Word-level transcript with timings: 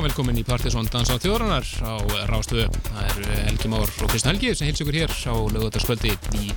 Já, 0.00 0.06
velkomin 0.06 0.38
í 0.40 0.42
Partiðsson 0.48 0.86
Dans 0.88 1.10
á 1.12 1.20
þjóðrannar 1.20 1.66
á 1.84 2.00
Rástöðu. 2.30 2.70
Það 2.86 3.02
er 3.04 3.26
Helgi 3.50 3.68
Már 3.68 3.82
og 3.84 4.08
Kristján 4.08 4.32
Helgi 4.32 4.54
sem 4.56 4.70
heils 4.70 4.80
ykkur 4.80 4.96
hér 4.96 5.12
á 5.12 5.34
lögutaskvöldi 5.52 6.14
í 6.40 6.54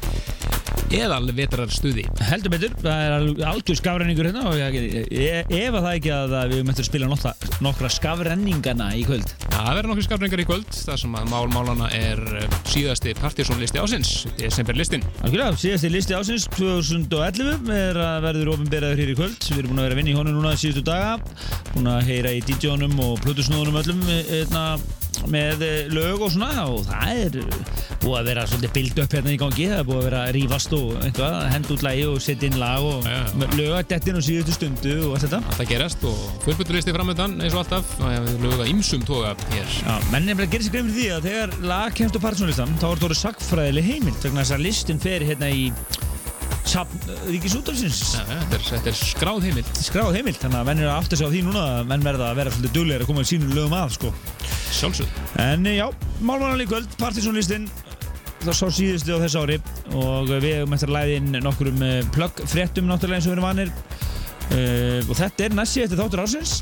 eðal 0.95 1.27
vetrarstuði. 1.35 2.05
Heldur 2.23 2.53
betur, 2.53 2.77
það 2.79 3.03
er 3.03 3.49
algjör 3.49 3.79
skafrenningur 3.81 4.29
hérna 4.29 4.45
og 4.47 4.55
ég, 4.55 5.43
ef 5.43 5.75
að 5.75 5.81
það 5.81 5.89
ekki 5.91 6.13
að 6.15 6.37
við 6.53 6.63
möttum 6.69 6.87
spila 6.87 7.11
nokkra, 7.11 7.91
skafrenningana 7.97 8.93
í 8.95 9.03
kvöld. 9.09 9.35
Það 9.63 9.77
verður 9.77 9.91
nokkri 9.93 10.03
skafrenningar 10.03 10.41
í 10.41 10.45
kvöld, 10.47 10.73
það 10.75 10.97
sem 10.99 11.13
að 11.15 11.29
mál 11.31 11.45
málana 11.53 11.85
er 11.95 12.19
eh, 12.35 12.55
síðasti 12.67 13.13
Partiðsson 13.15 13.61
listi 13.63 13.79
ásins, 13.79 14.09
desember 14.35 14.75
listin. 14.75 15.05
Algjörlega, 15.23 15.55
síðasti 15.61 15.91
listi 15.93 16.17
ásins 16.17 16.49
2011 16.57 17.71
er 17.71 17.99
að 18.03 18.25
verður 18.25 18.51
ofinberaður 18.57 18.99
hér 18.99 19.13
í 19.13 19.15
kvöld. 19.21 19.47
Við 19.47 19.61
erum 19.61 19.71
búin 19.71 19.79
að 19.79 19.87
vera 19.87 19.95
að 19.95 20.01
vinna 20.01 20.11
í 20.11 20.17
honum 20.17 20.35
núna 20.35 20.51
síðustu 20.59 20.83
daga, 20.89 21.13
búin 21.69 21.87
að 21.93 22.09
heyra 22.09 22.35
í 22.35 22.43
DJ-unum 22.43 22.99
og 23.05 23.23
plötusnúðunum 23.23 23.79
öllum 23.85 24.03
eitna, 24.11 24.65
með 25.31 25.61
eh, 25.67 25.79
lög 25.93 26.23
og 26.25 26.31
svona 26.33 26.65
og 26.69 26.83
það 26.87 27.21
er 27.23 27.37
búið 28.03 28.17
að 28.19 28.25
vera 28.27 28.43
svolítið 28.49 28.71
bild 28.75 28.97
upp 29.03 29.13
hérna 29.15 29.31
í 29.31 29.37
gangi, 29.39 29.65
það 29.71 29.79
er 29.79 29.85
búið 29.87 29.99
að 30.01 30.07
vera 30.09 30.21
að 30.27 30.31
rífast 30.35 30.73
og 30.75 30.89
einhvað, 31.07 31.35
henda 31.53 31.71
út 31.75 31.85
lægi 31.87 32.05
og 32.09 32.17
setja 32.25 32.49
inn 32.49 32.57
lag 32.59 32.87
og 32.89 33.07
Já, 33.07 33.15
já. 33.23 33.47
lög 33.59 33.75
að 33.77 33.85
dettin 33.93 34.19
og 34.19 34.25
síðustu 34.27 34.55
stundu 34.57 34.95
og 35.07 35.13
allt 35.15 35.25
þetta. 35.27 35.41
Það 35.59 35.69
gerast 35.71 36.05
og 36.09 36.23
fullbútturlisti 36.43 36.95
framöndan 36.97 37.37
eins 37.39 37.55
og 37.55 37.61
alltaf 37.63 37.93
og 38.01 38.11
ég 38.11 38.27
vil 38.27 38.47
löga 38.49 38.67
ymsum 38.73 39.05
toga 39.07 39.31
hér. 39.53 39.77
Já, 39.79 39.95
menn 40.11 40.27
er 40.33 40.39
bara 40.39 40.49
að 40.49 40.55
gera 40.57 40.67
sér 40.67 40.75
grein 40.75 40.91
fyrir 40.91 40.99
því 40.99 41.09
að 41.15 41.27
þegar 41.29 41.55
lag 41.71 41.95
kemst 42.01 42.19
á 42.19 42.25
partysónlistan 42.27 42.75
þá 42.75 42.87
er 42.89 42.95
þetta 42.97 43.09
orðið 43.09 43.21
sagfræðileg 43.23 43.87
heimild 43.93 44.19
vegna 44.27 44.43
þess 44.43 44.57
að 44.57 44.65
listin 44.67 45.03
fer 45.03 45.23
hérna 45.29 45.51
í 45.53 45.69
Já, 48.15 48.23
já, 48.29 48.39
þetta, 48.49 48.89
er, 48.89 48.97
skráð 48.97 49.47
heimild. 49.47 49.71
skráð 49.83 50.17
heimild, 50.17 50.39
þannig 50.41 50.59
að 50.61 50.69
menn 50.69 50.83
er 50.83 50.89
að 50.89 50.99
átta 51.01 51.19
sig 51.19 51.27
á 51.27 51.33
því 51.33 51.41
núna 51.47 51.63
að 51.67 51.89
menn 51.91 52.05
verða 52.07 52.29
að 52.29 52.39
vera 52.39 52.53
svolítið 52.53 52.75
duglegir 52.77 53.03
að 53.03 53.09
koma 53.11 53.25
í 53.25 53.29
sínum 53.29 53.55
lögum 53.57 53.75
að 53.77 53.95
sko. 53.97 54.13
Sjálfsögð. 54.73 55.17
En 55.43 55.67
eh, 55.69 55.77
já, 55.77 55.85
málmannan 56.23 56.63
í 56.63 56.69
kvöld, 56.69 56.95
partysónlistin 57.01 57.67
það 58.43 58.57
sá 58.57 58.65
síðustu 58.75 59.15
á 59.15 59.23
þessu 59.23 59.43
ári 59.43 59.57
og 59.95 60.31
við 60.31 60.49
hefum 60.49 60.75
eftir 60.75 60.91
að 60.91 60.97
læði 60.97 61.19
inn 61.19 61.37
nokkurum 61.45 61.83
uh, 61.85 61.99
plugg 62.15 62.41
fréttum 62.51 62.89
náttúrulega 62.89 63.21
eins 63.21 63.27
og 63.27 63.31
við 63.31 63.37
erum 63.37 63.47
vanir 63.47 63.71
uh, 63.71 64.99
og 65.07 65.15
þetta 65.19 65.45
er 65.45 65.55
næst 65.59 65.77
síðustu 65.77 65.99
þáttur 65.99 66.23
ásins 66.25 66.55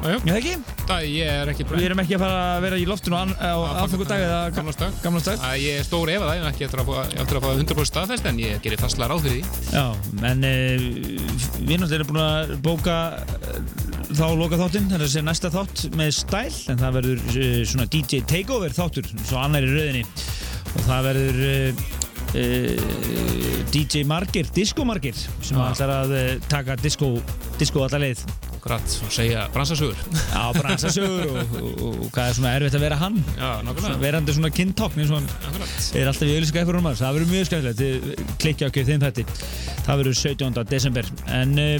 Já. 0.00 0.14
Já, 0.24 0.32
ekki? 0.38 0.52
Það, 0.88 1.02
ég 1.12 1.28
er 1.28 1.50
ekki 1.52 1.64
Við 1.68 1.82
erum 1.84 2.00
ekki 2.00 2.14
að 2.16 2.22
fara 2.22 2.36
að 2.54 2.62
vera 2.64 2.76
í 2.80 2.84
loftinu 2.88 3.18
á, 3.20 3.52
aðfangudag 3.82 4.22
eða 4.24 4.38
Gamlasdag. 4.56 4.94
gamlasdag 5.04 5.42
Að 5.44 5.56
Ég 5.60 5.80
er 5.80 5.84
stór 5.84 6.12
ef 6.14 6.22
að 6.24 6.30
það, 6.30 6.36
ég 6.38 6.44
er 6.46 6.48
ekki 6.50 6.66
eftir 6.66 6.80
að 6.80 6.88
fá, 6.88 6.94
ég 6.96 7.20
á 7.20 7.22
eftir 7.24 7.36
að 7.36 7.44
fá 7.44 7.50
100% 7.52 7.90
staðfest 7.90 8.28
en 8.30 8.40
ég 8.40 8.62
gerir 8.64 8.80
fastlega 8.80 9.10
ráð 9.12 9.26
fyrir 9.26 9.36
því. 9.36 9.42
Já, 9.76 9.84
en 10.30 10.48
uh, 10.48 10.86
við 11.68 11.76
náttúrulega 11.82 11.98
erum 11.98 12.10
búin 12.10 12.22
að 12.24 12.54
bóka 12.64 12.96
uh, 13.20 13.60
þá 14.08 14.26
loka 14.40 14.60
þáttinn, 14.62 14.88
það 14.88 14.96
er 14.96 15.04
að 15.04 15.12
segja 15.14 15.28
næsta 15.28 15.52
þátt 15.52 15.84
með 16.00 16.12
stæl, 16.16 16.56
en 16.72 16.80
það 16.80 16.96
verður 16.98 17.20
uh, 17.36 17.56
svona 17.74 17.88
DJ 17.92 18.24
Takeover 18.32 18.76
þáttur, 18.80 19.10
svo 19.20 19.42
annar 19.44 19.68
í 19.68 19.72
rauðinni 19.74 20.04
og 20.70 20.84
það 20.88 21.10
verður 21.10 21.42
uh, 21.44 21.88
DJ 23.74 24.06
Margir, 24.08 24.48
Disco 24.56 24.88
Margir 24.88 25.18
sem 25.18 25.60
ætlar 25.60 25.92
að 26.00 26.16
taka 26.48 26.78
disco, 26.80 27.18
disco 27.60 27.84
alla 27.84 28.00
leið 28.08 28.24
Akkurat, 28.60 28.94
og 29.06 29.12
segja 29.16 29.46
bransasögur. 29.54 29.96
á 30.36 30.52
bransasögur 30.52 31.30
og, 31.30 31.38
og, 31.40 31.60
og, 31.80 31.94
og 32.04 32.10
hvað 32.12 32.26
er 32.28 32.34
svona 32.36 32.50
erfitt 32.58 32.74
að 32.76 32.82
vera 32.84 32.98
hann 33.00 33.16
Já, 33.38 33.48
nákvæmlega. 33.64 33.84
svona, 33.86 34.00
verandi 34.02 34.34
svona 34.36 34.50
kynntokn 34.52 35.00
eins 35.00 35.12
og 35.14 35.16
hann 35.22 35.30
Akkurat. 35.48 35.76
er 35.96 36.10
alltaf 36.10 36.28
í 36.28 36.34
auðlýska 36.34 36.60
eitthvað 36.60 36.80
um 36.82 36.88
hans 36.90 37.00
það 37.00 37.16
verður 37.16 37.30
mjög 37.32 37.48
skemmtilegt, 37.48 37.80
þið 37.80 38.34
klikja 38.44 38.68
okkur 38.68 38.88
þeim 38.90 39.04
þetta 39.06 39.24
það 39.86 40.02
verður 40.02 40.18
17. 40.20 40.60
desember 40.74 41.08
en 41.40 41.54
uh, 41.56 41.78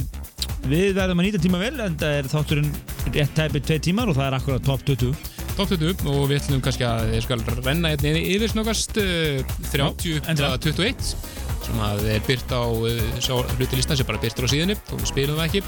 við 0.71 0.87
verðum 0.97 1.21
að 1.21 1.27
nýta 1.29 1.41
tíma 1.45 1.61
vel 1.61 1.75
en 1.85 1.99
það 2.01 2.15
er 2.17 2.31
þátturinn 2.33 2.71
rétt 3.13 3.35
tæpið 3.37 3.67
tvei 3.69 3.79
tímar 3.91 4.09
og 4.11 4.17
það 4.17 4.27
er 4.31 4.37
akkurat 4.39 4.65
top 4.71 4.87
20 4.89 5.13
Top 5.51 5.67
20 5.67 6.05
og 6.07 6.21
við 6.31 6.37
ætlum 6.39 6.61
kannski 6.63 6.85
að 6.87 7.09
ég 7.17 7.25
skal 7.25 7.41
renna 7.65 7.91
hérna 7.91 8.13
yfir 8.23 8.49
snöggast 8.55 8.97
uh, 8.97 9.41
30 9.69 10.21
endilega. 10.31 10.55
eða 10.55 10.61
21 10.65 11.13
sem 11.61 11.81
að 11.85 12.05
er 12.15 12.23
byrt 12.25 12.53
á 12.55 12.61
uh, 12.65 13.01
sá 13.21 13.35
hluti 13.37 13.77
listan 13.77 13.99
sem 13.99 14.07
bara 14.07 14.21
byrtur 14.23 14.47
á 14.47 14.49
síðunni 14.49 14.77
og 14.79 14.97
við 15.03 15.11
spilum 15.11 15.37
það 15.37 15.49
ekki 15.51 15.61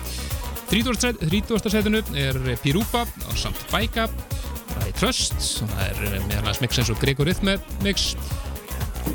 30. 0.69 1.17
30. 1.29 1.69
setinu 1.73 2.01
er 2.15 2.39
Pirupa 2.63 3.03
á 3.05 3.31
samt 3.35 3.59
er 3.73 4.93
Trust 4.97 5.35
og 5.63 5.69
það 5.73 5.83
er 5.85 6.01
uh, 6.07 6.25
meðal 6.27 6.41
annars 6.43 6.61
mix 6.63 6.79
eins 6.79 6.91
og 6.93 6.99
Gregor 7.01 7.29
Rhythm 7.29 7.53
mix 7.85 8.13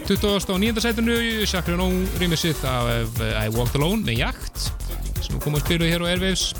20. 0.06 0.28
og 0.28 0.60
9. 0.60 0.80
setinu 0.84 1.16
Chakra 1.48 1.76
No 1.76 1.88
remixið 2.20 2.64
af 2.68 3.20
uh, 3.20 3.44
I 3.44 3.48
Walked 3.54 3.78
Alone 3.80 4.04
með 4.06 4.22
Jakt 4.24 4.68
sem 5.24 5.40
kom 5.42 5.56
að 5.58 5.66
spilu 5.66 5.88
hér 5.88 6.04
á 6.04 6.10
Airwaves 6.12 6.52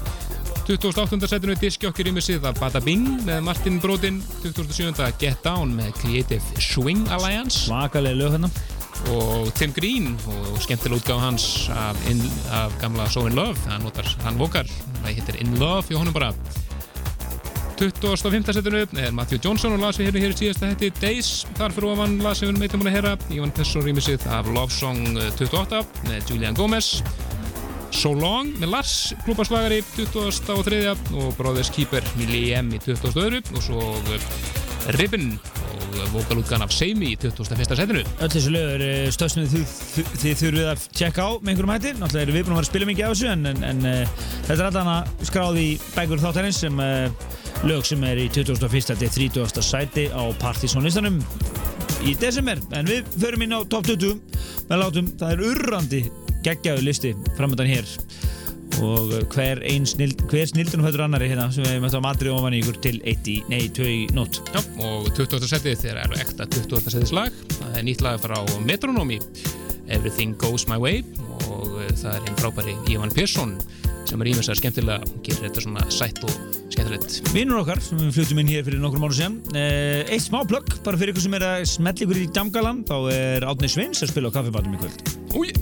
28. 0.69 1.17
setinu 1.31 1.55
diskjokki 1.57 2.05
rýmisið 2.05 2.45
af 2.45 2.59
Bada 2.61 2.81
Bing 2.85 3.23
með 3.25 3.41
Martin 3.47 3.79
Brodin 3.81 4.19
27. 4.43 4.93
Get 5.21 5.41
Down 5.47 5.73
með 5.79 5.95
Creative 6.03 6.61
Swing 6.61 7.09
Alliance 7.15 7.65
svakalega 7.65 8.19
lög 8.19 8.37
hérna 8.37 8.51
og 9.15 9.53
Tim 9.59 9.73
Green 9.77 10.15
og 10.27 10.61
skemmtileg 10.63 11.01
útgáð 11.01 11.23
hans 11.23 11.45
af, 11.75 11.99
in, 12.11 12.23
af 12.53 12.75
gamla 12.83 13.09
So 13.11 13.27
In 13.27 13.37
Love 13.39 13.57
hann, 13.69 13.83
notar, 13.87 14.09
hann 14.25 14.39
vokar, 14.41 14.69
það 15.03 15.15
hittir 15.15 15.41
In 15.43 15.55
Love 15.61 15.87
hjá 15.89 16.01
honum 16.01 16.17
bara 16.17 16.33
25. 17.79 18.53
setinu 18.53 18.81
er 18.83 19.13
Matthew 19.15 19.39
Johnson 19.45 19.77
og 19.77 19.83
las 19.85 20.01
við 20.01 20.09
hérna 20.09 20.23
hér 20.25 20.33
í 20.35 20.39
síðasta 20.41 20.73
hætti 20.73 20.91
Days 20.99 21.47
þar 21.55 21.75
fyrir 21.77 21.93
ofan 21.93 22.17
las 22.25 22.43
við 22.43 22.51
um 22.51 22.63
eitthvað 22.63 22.83
múin 22.83 22.91
að 22.91 22.97
heyra 22.97 23.13
Ivan 23.37 23.55
Pesson 23.55 23.85
rýmisið 23.87 24.27
af 24.35 24.51
Love 24.51 24.75
Song 24.75 25.15
28 25.15 25.85
með 26.09 26.33
Julian 26.33 26.59
Gomez 26.59 26.97
So 27.95 28.13
Long 28.19 28.51
með 28.59 28.75
Lars 28.75 28.95
klúbarslagari 29.25 29.79
23. 29.95 30.83
og 31.15 31.31
Brothers 31.39 31.71
Keeper 31.75 32.05
Millie 32.19 32.59
M 32.59 32.75
í 32.75 32.83
22. 32.83 33.45
og 33.55 33.63
svo 33.65 33.79
uh, 33.79 34.68
Ribbon 34.99 35.33
og 35.99 36.13
vokalútgan 36.13 36.63
af 36.65 36.73
Seimi 36.73 37.13
í 37.13 37.17
21. 37.19 37.65
setinu 37.77 38.03
öll 38.05 38.31
þessu 38.33 38.53
lög 38.55 38.71
er 38.77 39.13
stöðsum 39.15 39.47
þið, 39.51 39.73
þið, 39.95 40.13
þið 40.23 40.37
þurfið 40.43 40.71
að 40.73 40.85
tjekka 41.01 41.27
á 41.27 41.31
með 41.37 41.53
einhverjum 41.53 41.73
hætti 41.75 41.93
náttúrulega 41.99 42.25
erum 42.27 42.39
við 42.39 42.47
búin 42.47 42.55
að 42.55 42.59
vera 42.59 42.67
að 42.67 42.71
spila 42.71 42.89
mikið 42.91 43.05
á 43.05 43.11
þessu 43.13 43.31
en, 43.33 43.49
en, 43.51 43.65
en 43.71 43.89
uh, 43.89 44.15
þetta 44.49 44.59
er 44.59 44.69
allan 44.69 44.93
að 44.95 45.27
skráði 45.31 45.65
í 45.65 45.75
bækur 45.97 46.23
þáttarins 46.23 46.63
sem 46.65 46.83
uh, 46.85 47.29
lög 47.67 47.89
sem 47.89 48.07
er 48.07 48.23
í 48.23 48.29
21. 48.31 48.97
til 49.03 49.13
30. 49.35 49.63
sæti 49.67 50.07
á 50.15 50.23
Partizónlistanum 50.41 51.21
í 52.07 52.15
desember 52.21 52.63
en 52.79 52.89
við 52.89 53.09
förum 53.19 53.45
inn 53.45 53.57
á 53.59 53.61
top 53.67 53.89
20 53.91 54.19
með 54.71 54.83
látum, 54.85 55.13
það 55.19 55.35
er 55.35 55.47
urrandi 55.51 56.03
geggjaðu 56.47 56.85
listi 56.87 57.15
framöndan 57.37 57.71
hér 57.71 57.97
og 58.85 59.13
uh, 59.13 59.23
hver, 59.35 59.63
ein 59.67 59.87
snild, 59.89 60.23
hver 60.31 60.49
snildunum 60.51 60.87
hættur 60.87 61.05
annari 61.07 61.31
hérna 61.31 61.49
sem 61.55 61.67
við 61.67 61.81
möttum 61.85 62.03
að 62.03 62.07
matri 62.07 62.33
ofan 62.33 62.57
í 62.57 62.63
ykkur 62.63 62.81
til 62.85 63.01
1 63.03 63.31
í, 63.33 63.37
nei, 63.51 63.63
2 63.75 63.89
í 63.91 64.01
nótt. 64.17 64.41
Já, 64.55 64.63
og 64.87 65.11
20. 65.19 65.49
setið 65.51 65.83
þeir 65.83 66.03
eru 66.05 66.21
ekta 66.21 66.49
20. 66.59 66.93
setið 66.95 67.11
slag. 67.13 67.43
Það 67.57 67.81
er 67.81 67.89
nýtt 67.89 68.05
lag 68.07 68.23
frá 68.23 68.39
Metronomy. 68.67 69.21
Everything 69.89 70.37
Goes 70.39 70.69
My 70.69 70.79
Way. 70.81 71.03
Og 71.49 71.79
uh, 71.81 71.91
það 71.97 72.15
er 72.15 72.25
einn 72.29 72.41
frábæri 72.41 72.79
Ivan 72.93 73.15
Persson 73.15 73.57
sem 74.09 74.23
er 74.25 74.31
ímessar 74.31 74.57
skemmtilega 74.57 75.05
gerir 75.25 75.49
þetta 75.49 75.63
svona 75.65 75.83
sætt 75.93 76.23
og 76.25 76.33
skemmtilegt. 76.73 77.19
Vinnur 77.35 77.61
okkar 77.63 77.81
sem 77.85 78.01
við 78.01 78.15
flutum 78.17 78.41
inn 78.43 78.49
hér 78.49 78.65
fyrir 78.67 78.81
nokkrum 78.81 79.05
árum 79.05 79.17
síðan 79.19 79.37
eh, 79.59 80.09
Eitt 80.09 80.25
smá 80.25 80.41
plugg, 80.49 80.79
bara 80.85 81.01
fyrir 81.01 81.13
ykkur 81.13 81.27
sem 81.27 81.37
er 81.37 81.45
að 81.45 81.67
smetla 81.75 82.07
ykkur 82.07 82.21
í 82.23 82.27
Damgalan 82.39 82.81
þá 82.89 82.97
er 83.13 83.49
Átni 83.49 83.71
Sveins 83.73 84.01
að 84.05 84.13
spila 84.15 84.33
á 84.33 84.37
kaffibatum 84.39 84.79
í 84.79 84.81
kvöld. 84.81 85.05
Új, 85.37 85.53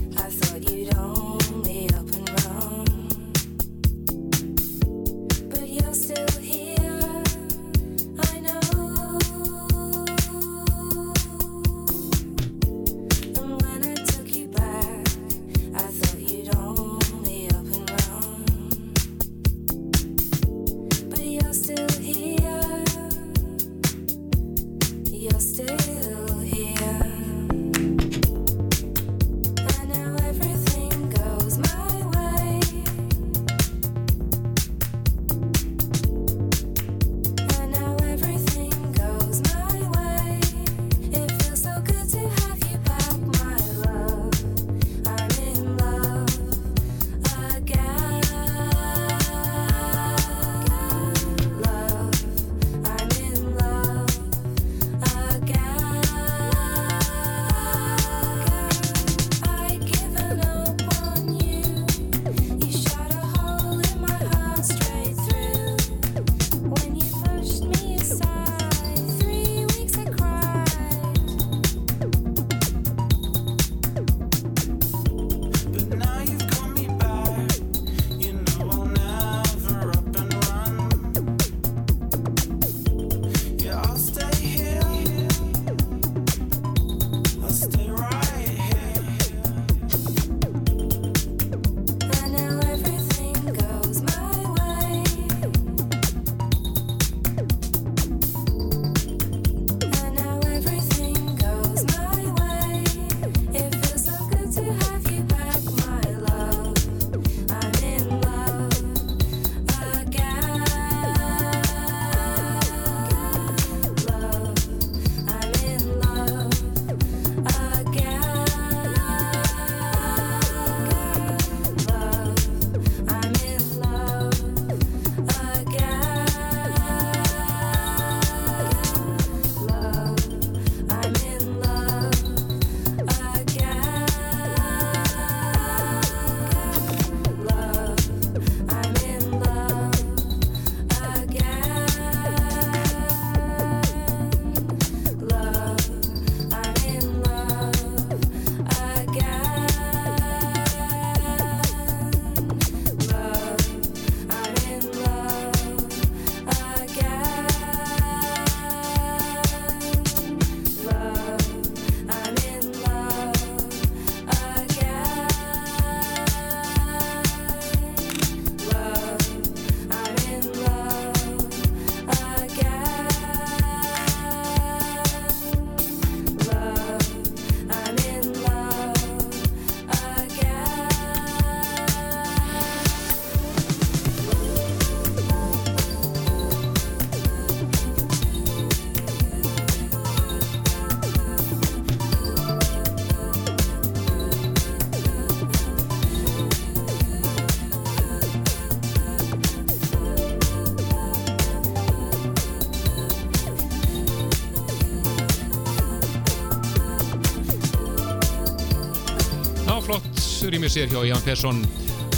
rýmið 210.67 210.81
sér 210.81 210.89
hjá 210.91 211.01
Ján 211.07 211.21
Persson 211.23 211.59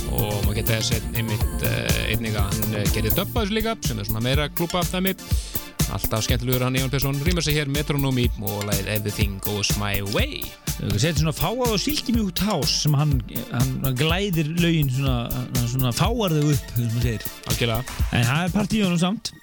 og 0.10 0.38
maður 0.42 0.56
geta 0.57 0.78
þess 0.80 0.96
að 0.96 1.18
einmitt 1.19 1.66
uh, 1.68 1.98
einnig 2.10 2.38
að 2.40 2.48
hann 2.48 2.72
uh, 2.80 2.86
gerir 2.96 3.13
döppa 3.13 3.44
þessu 3.44 3.54
líka 3.54 3.74
sem 3.86 4.00
er 4.01 4.07
svona 4.07 4.24
meira 4.25 4.48
klúpa 4.50 4.80
af 4.81 4.90
dæmi 4.90 5.12
alltaf 5.94 6.24
skemmtilegur 6.25 6.66
hann 6.66 6.80
Ján 6.80 6.90
Persson 6.90 7.19
rýmið 7.28 7.46
sér 7.46 7.60
hér 7.60 7.69
Metronomy 7.69 8.25
og 8.42 8.63
lagið 8.66 8.90
Everything 8.96 9.36
Goes 9.46 9.69
My 9.78 10.01
Way. 10.16 10.42
Við 10.80 10.98
setjum 11.04 11.28
svona 11.28 11.36
fáað 11.38 11.75
og 11.75 11.84
silkimjúkt 11.84 12.42
hás 12.48 12.74
sem 12.88 12.98
hann, 12.98 13.13
hann 13.51 13.94
glæðir 14.00 14.50
lögin 14.57 14.90
svona, 14.95 15.45
svona 15.68 15.94
fáar 15.94 16.34
þau 16.40 16.50
upp, 16.56 16.74
algjörlega. 17.54 18.00
En 18.18 18.28
það 18.31 18.48
er 18.48 18.57
partíunum 18.57 18.98
samt. 19.04 19.34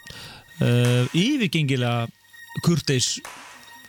Uh, 0.59 1.07
yfirgengilega 1.15 2.09
kurteis 2.67 3.21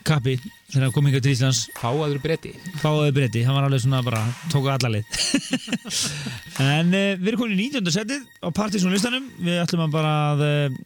kappi 0.05 0.37
þegar 0.67 0.83
hann 0.83 0.93
kom 0.95 1.07
hingað 1.07 1.23
til 1.25 1.33
Íslands. 1.33 1.59
fáaður 1.77 2.19
bretti 2.23 2.51
Fáaði 2.81 3.13
breyti, 3.15 3.43
hann 3.47 3.55
var 3.55 3.67
alveg 3.67 3.83
svona 3.83 4.01
bara, 4.03 4.19
tók 4.51 4.67
alla 4.71 4.91
leið. 4.91 5.17
en 6.67 6.91
uh, 6.91 7.15
við 7.21 7.31
erum 7.31 7.41
komin 7.41 7.55
í 7.55 7.67
19. 7.69 7.91
setið 7.95 8.27
á 8.43 8.47
partysónlistanum. 8.57 9.29
Við 9.47 9.61
ætlum 9.63 9.85
að 9.87 9.95
bara 9.95 10.13
að 10.33 10.45
uh, 10.47 10.77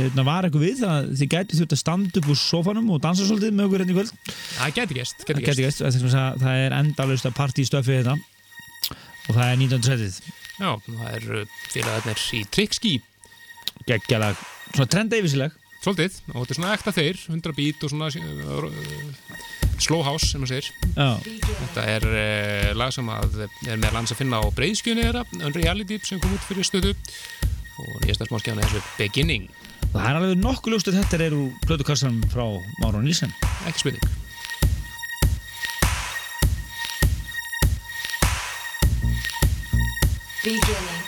hérna, 0.00 0.26
var 0.26 0.48
eitthvað 0.48 0.66
við 0.66 0.82
það 0.82 1.08
þið 1.22 1.32
gæti 1.36 1.60
þurft 1.60 1.76
að 1.78 1.82
standa 1.84 2.22
upp 2.22 2.30
úr 2.34 2.40
sofanum 2.42 2.92
og 2.94 3.02
dansa 3.06 3.28
svolítið 3.28 3.56
með 3.56 3.70
okkur 3.70 3.84
hérna 3.84 3.94
í 3.94 3.98
kvöld. 4.00 4.14
það 4.58 4.76
Það 5.24 5.42
gæti 5.48 5.66
gæst 5.68 5.84
að 5.86 6.44
það 6.44 6.62
er 6.66 6.78
endalust 6.82 7.30
að 7.30 7.36
partystöfið 7.38 8.00
þetta 8.02 8.18
og 9.24 9.34
það 9.38 9.48
er 9.48 9.58
19. 9.62 9.88
setið. 9.88 10.22
já, 10.58 10.70
það 10.86 11.10
er 11.14 11.50
félagarnir 11.72 12.24
í 12.34 12.46
Trickski 12.54 12.96
Geggjalag, 13.88 14.38
svona 14.72 14.88
trenda 14.90 15.18
yfirsileg. 15.18 15.52
Svolítið. 15.84 16.16
Og 16.32 16.38
þetta 16.42 16.54
er 16.54 16.58
svona 16.60 16.72
ekta 16.76 16.94
þeir 16.96 17.20
100 17.28 17.56
beat 17.58 17.84
og 17.86 17.92
svona 17.92 18.08
uh, 18.08 18.66
slow 19.82 20.02
house 20.06 20.30
sem 20.30 20.42
maður 20.42 20.54
segir. 20.54 20.70
Já, 20.94 21.10
Þetta 21.60 21.86
er 21.94 22.08
uh, 22.10 22.72
lag 22.78 22.94
sem 22.94 23.12
að 23.12 23.38
er 23.44 23.78
með 23.78 23.96
lands 23.98 24.14
að 24.14 24.20
finna 24.22 24.42
á 24.42 24.44
breyðskjönu 24.56 25.06
þeirra, 25.06 25.24
Unreality 25.40 26.00
sem 26.06 26.22
kom 26.22 26.34
út 26.36 26.48
fyrir 26.48 26.66
stöðu. 26.68 26.96
Og 27.82 27.94
nýjasta 28.04 28.28
smáskjána 28.30 28.62
er 28.62 28.70
þessu 28.70 28.98
Beginning, 29.00 29.48
það 29.90 30.04
er 30.10 30.20
alveg 30.20 30.36
nokkuð 30.38 30.76
ljóst 30.76 30.92
að 30.92 31.00
þetta 31.00 31.24
er 31.26 31.38
úr 31.38 31.48
plötukassanum 31.66 32.22
frá 32.30 32.46
Máron 32.82 33.02
Nilsen. 33.06 33.34
ekki 33.66 33.82
spurning. 33.86 34.22
beginning, 40.44 41.03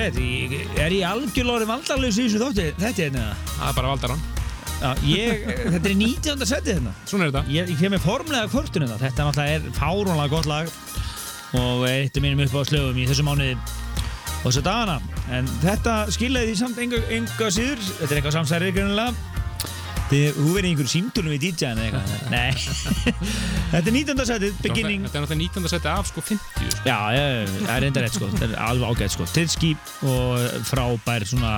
segja 0.00 0.50
þetta, 0.50 0.82
er 0.84 0.94
ég 0.96 1.06
algjörlega 1.08 1.68
valdarlaus 1.68 2.18
í 2.18 2.26
þessu 2.26 2.40
þótti, 2.40 2.66
þetta 2.78 2.90
er 2.90 3.08
hérna? 3.10 3.24
Það 3.56 3.66
er 3.68 3.76
bara 3.78 3.92
valdar 3.94 4.14
hann. 4.14 4.28
Já, 4.80 4.94
ég, 5.04 5.42
þetta 5.74 5.90
er 5.90 5.96
19. 6.00 6.46
setið 6.48 6.78
hérna. 6.78 6.92
Svona 7.04 7.26
er 7.26 7.32
þetta. 7.34 7.42
Ég, 7.52 7.72
ég 7.74 7.80
kem 7.82 7.92
með 7.92 8.04
formlega 8.06 8.48
kortun 8.52 8.86
hérna, 8.86 8.96
þetta 9.00 9.26
náttúrulega 9.26 9.58
er 9.58 9.74
fáránlega 9.76 10.32
gott 10.32 10.48
lag 10.48 10.70
og 11.60 11.84
eitt 11.90 12.16
af 12.16 12.24
mínum 12.24 12.44
upp 12.46 12.54
á 12.56 12.62
slögum 12.64 13.00
í 13.00 13.04
þessu 13.10 13.26
mánuði 13.26 13.56
og 13.58 14.46
þessu 14.46 14.62
dagana. 14.64 14.96
En 15.36 15.50
þetta 15.60 15.96
skilaði 16.14 16.52
því 16.52 16.56
samt 16.62 16.80
enga, 16.80 17.50
síður, 17.52 17.82
þetta 17.98 18.08
er 18.08 18.20
eitthvað 18.20 18.36
samsærið 18.38 18.74
greinilega. 18.78 19.12
Þið, 20.10 20.24
þú 20.40 20.48
verið 20.56 20.66
í 20.66 20.70
einhverjum 20.72 20.90
símtölum 20.90 21.34
við 21.36 21.44
DJ-an 21.44 21.82
eða 21.84 22.00
eitthvað. 22.00 22.30
Nei, 22.34 22.50
þetta 23.74 23.84
er 23.84 23.94
19. 24.00 24.24
setið, 24.32 24.56
beginning. 24.64 25.04
Þetta 25.06 25.20
er 25.20 25.26
náttúrulega 25.26 25.44
19. 25.60 25.70
seti 25.76 25.92
af 25.92 26.08
sko 26.10 26.24
50. 26.32 26.59
Já, 26.80 26.96
það 27.12 27.72
er 27.74 27.86
enda 27.90 28.04
rétt 28.04 28.16
sko, 28.16 28.28
það 28.38 28.46
er 28.46 28.60
alveg 28.64 28.94
ágætt 28.94 29.14
sko. 29.16 29.26
Tidski 29.34 29.72
og 30.08 30.62
frábær 30.68 31.26
svona 31.28 31.54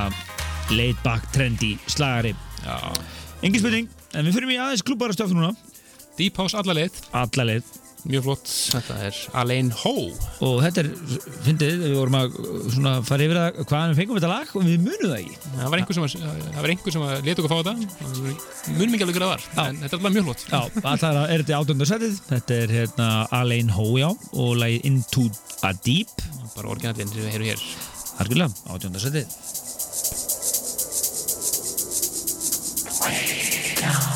laid 0.75 0.99
back 1.05 1.29
trendy 1.35 1.77
slagari. 1.91 2.35
Já. 2.65 2.79
Engin 3.43 3.63
spurning, 3.63 3.93
en 4.15 4.27
við 4.27 4.39
fyrir 4.39 4.57
í 4.57 4.59
aðeins 4.63 4.85
klúbara 4.87 5.15
stöf 5.15 5.35
núna. 5.35 5.53
Deep 6.19 6.39
House 6.43 6.59
alla 6.59 6.75
leið. 6.79 7.73
Mjög 8.03 8.25
flott. 8.27 8.49
Þetta 8.73 8.95
er 9.07 9.19
Alain 9.39 9.69
Ho. 9.83 9.93
Og 10.43 10.57
þetta 10.65 10.83
er, 10.83 10.89
fyndið, 11.47 11.75
við 11.85 11.93
vorum 11.95 12.17
að 12.19 12.39
uh, 12.41 12.57
svona 12.75 12.95
fara 13.07 13.27
yfir 13.29 13.39
það 13.39 13.61
hvaðan 13.61 13.93
við 13.93 14.01
fengum 14.01 14.19
þetta 14.19 14.31
lag 14.33 14.55
og 14.59 14.67
við 14.67 14.83
munum 14.83 15.13
það 15.13 15.19
ekki. 15.21 15.37
Það 15.45 15.71
var 15.75 15.83
einhver 15.83 15.99
sem, 15.99 16.07
að, 16.09 16.41
það 16.49 16.59
var 16.59 16.75
einhver 16.75 16.97
sem 16.97 17.07
að 17.07 17.15
leta 17.29 17.45
okkur 17.45 17.53
fá 17.53 17.61
þetta. 17.61 17.75
Munum 18.75 18.97
ekki 18.97 19.07
alveg 19.07 19.19
hvað 19.19 19.25
það 19.25 19.33
var. 19.35 19.47
Já. 19.47 19.63
En 19.63 19.81
þetta 19.85 19.93
er 19.93 20.01
alltaf 20.01 20.17
mjög 20.17 20.29
flott. 20.29 20.45
Já, 20.51 20.61
allar 20.83 21.23
er 21.23 21.45
þetta 21.45 21.63
átönda 21.63 21.91
setið. 21.93 22.21
Þetta 22.33 22.59
er 22.59 22.77
hérna 22.81 23.09
Alain 23.39 23.73
Ho, 23.79 23.89
já, 24.03 24.09
og 24.35 24.53
lagið 24.59 24.91
Into 24.91 25.29
a 25.63 25.73
Deep. 25.87 26.27
Bara 26.57 26.75
orginallin 26.75 27.15
sem 27.15 27.23
við 27.23 27.37
heyrum 27.37 27.53
hér. 27.53 27.67
Harkulega, 28.19 28.51
átönda 28.75 29.03
setið. 29.03 29.31
Thank 33.83 34.12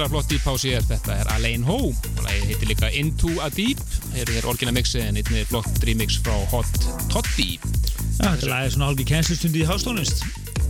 virkilega 0.00 0.14
flott 0.14 0.30
deep 0.30 0.44
house 0.48 0.64
hér, 0.64 0.84
þetta 0.88 1.14
er 1.20 1.28
Alain 1.34 1.64
Ho 1.66 1.76
og 1.90 2.20
lagið 2.24 2.46
heitir 2.48 2.68
líka 2.70 2.88
Into 2.96 3.34
a 3.44 3.50
Deep 3.52 3.80
Hér 4.14 4.30
er 4.38 4.46
orginal 4.48 4.72
mixi 4.72 5.02
en 5.02 5.18
einnig 5.20 5.48
flott 5.50 5.82
remix 5.84 6.16
frá 6.24 6.32
Hot 6.54 6.86
Toddy 7.12 7.58
Já, 8.20 8.30
þetta 8.30 8.48
lag 8.48 8.64
er 8.64 8.72
svona 8.72 8.88
hálfgeir 8.88 9.08
kennslustundi 9.10 9.60
í 9.60 9.66
hástónlist. 9.68 10.22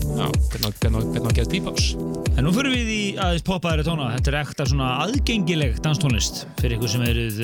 Já, 0.03 0.27
hvernig 0.51 0.83
að 0.91 1.31
gera 1.37 1.47
deep 1.51 1.69
house 1.69 1.95
En 2.35 2.47
nú 2.47 2.55
fyrir 2.57 2.75
við 2.75 2.91
í 2.91 3.01
aðeins 3.21 3.47
poppaðari 3.47 3.87
tóna. 3.87 4.09
Þetta 4.17 4.33
er 4.33 4.39
ekta 4.41 4.67
svona 4.71 4.91
aðgengileg 5.05 5.79
danstónlist 5.85 6.45
fyrir 6.59 6.79
ykkur 6.79 6.93
sem 6.95 7.07
eruð 7.07 7.41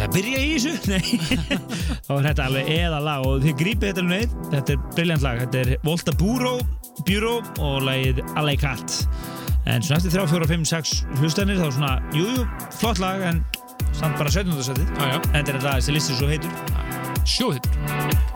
að 0.00 0.14
byrja 0.16 0.40
í 0.42 0.52
þessu. 0.56 1.00
Þá 2.08 2.12
er 2.18 2.28
þetta 2.30 2.48
alveg 2.48 2.72
eða 2.76 3.00
lag 3.04 3.28
og 3.28 3.44
þið 3.44 3.58
grípið 3.62 3.92
þetta 3.92 4.04
um 4.04 4.14
leið. 4.16 4.38
Þetta 4.52 4.76
er 4.76 4.84
briljant 4.98 5.24
lag. 5.24 5.42
Þetta 5.44 5.64
er 5.64 5.74
Volta 5.86 6.16
Bureau, 6.20 6.64
Bureau 7.08 7.40
og 7.60 7.84
lagið 7.88 8.24
Alley 8.34 8.60
Cat. 8.60 9.00
En 9.70 9.84
svona 9.86 10.00
eftir 10.00 10.10
3, 10.16 10.26
4, 10.32 10.48
5, 10.50 10.64
6 10.72 10.94
hlustænir 11.20 11.60
þá 11.60 11.68
svona, 11.76 11.92
jú, 12.16 12.24
jú, 12.34 12.46
flott 12.80 12.98
lag 13.02 13.22
en 13.28 13.44
samt 13.94 14.18
bara 14.18 14.32
17. 14.32 14.58
setið. 14.66 14.90
En 15.06 15.22
þetta 15.30 15.38
er 15.38 15.60
þetta 15.60 15.76
þessi 15.78 15.96
listi 15.98 16.18
svo 16.18 16.32
heitur. 16.32 16.50
sjóðhittur 17.28 18.29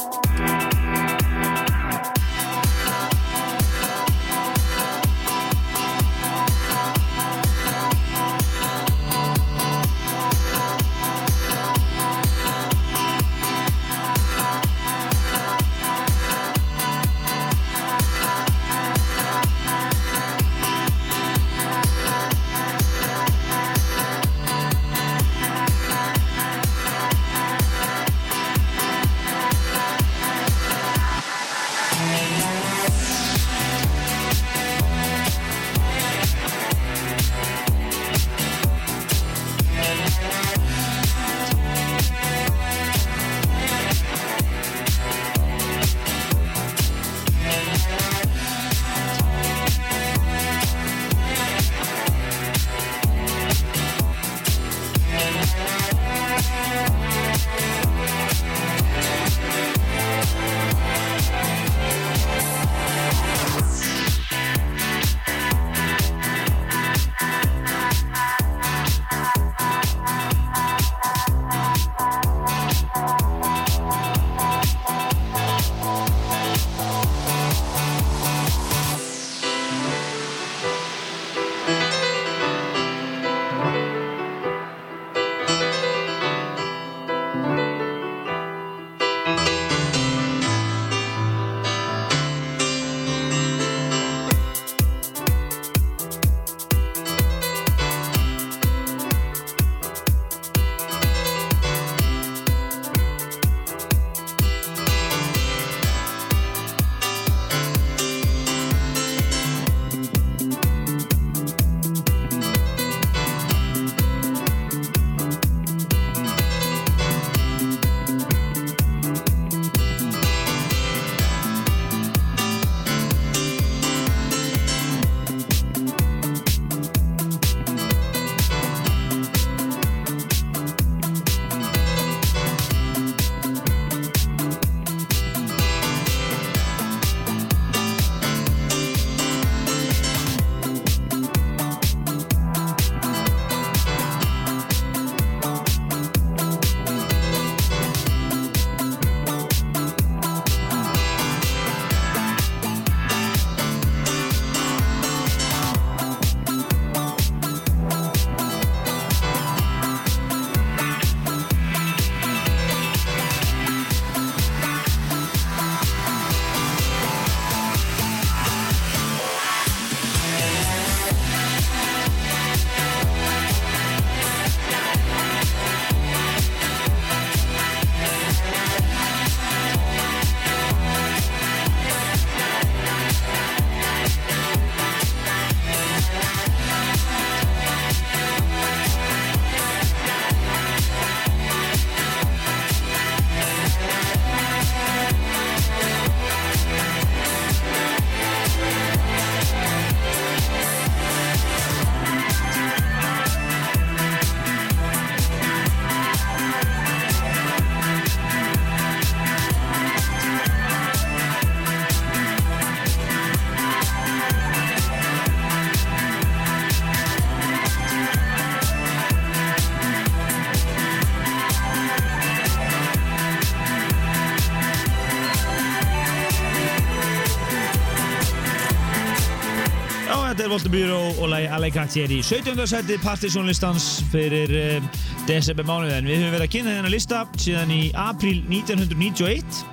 þetta 230.54 230.70
Volta 230.70 230.70
Bureau 230.70 231.22
og 231.24 231.30
lagi 231.32 231.46
Allegati 231.50 232.02
er 232.04 232.12
í 232.14 232.20
17. 232.22 232.60
seti 232.70 232.94
partysónlistans 233.02 233.86
fyrir 234.12 234.52
um, 234.54 234.84
desember 235.26 235.66
mánuð 235.66 235.94
en 235.96 236.06
við 236.06 236.20
höfum 236.20 236.34
verið 236.36 236.44
að 236.46 236.52
kynna 236.52 236.74
þennan 236.76 236.94
lista 236.94 237.22
síðan 237.42 237.72
í 237.74 237.80
april 237.98 238.36
1991 238.52 239.64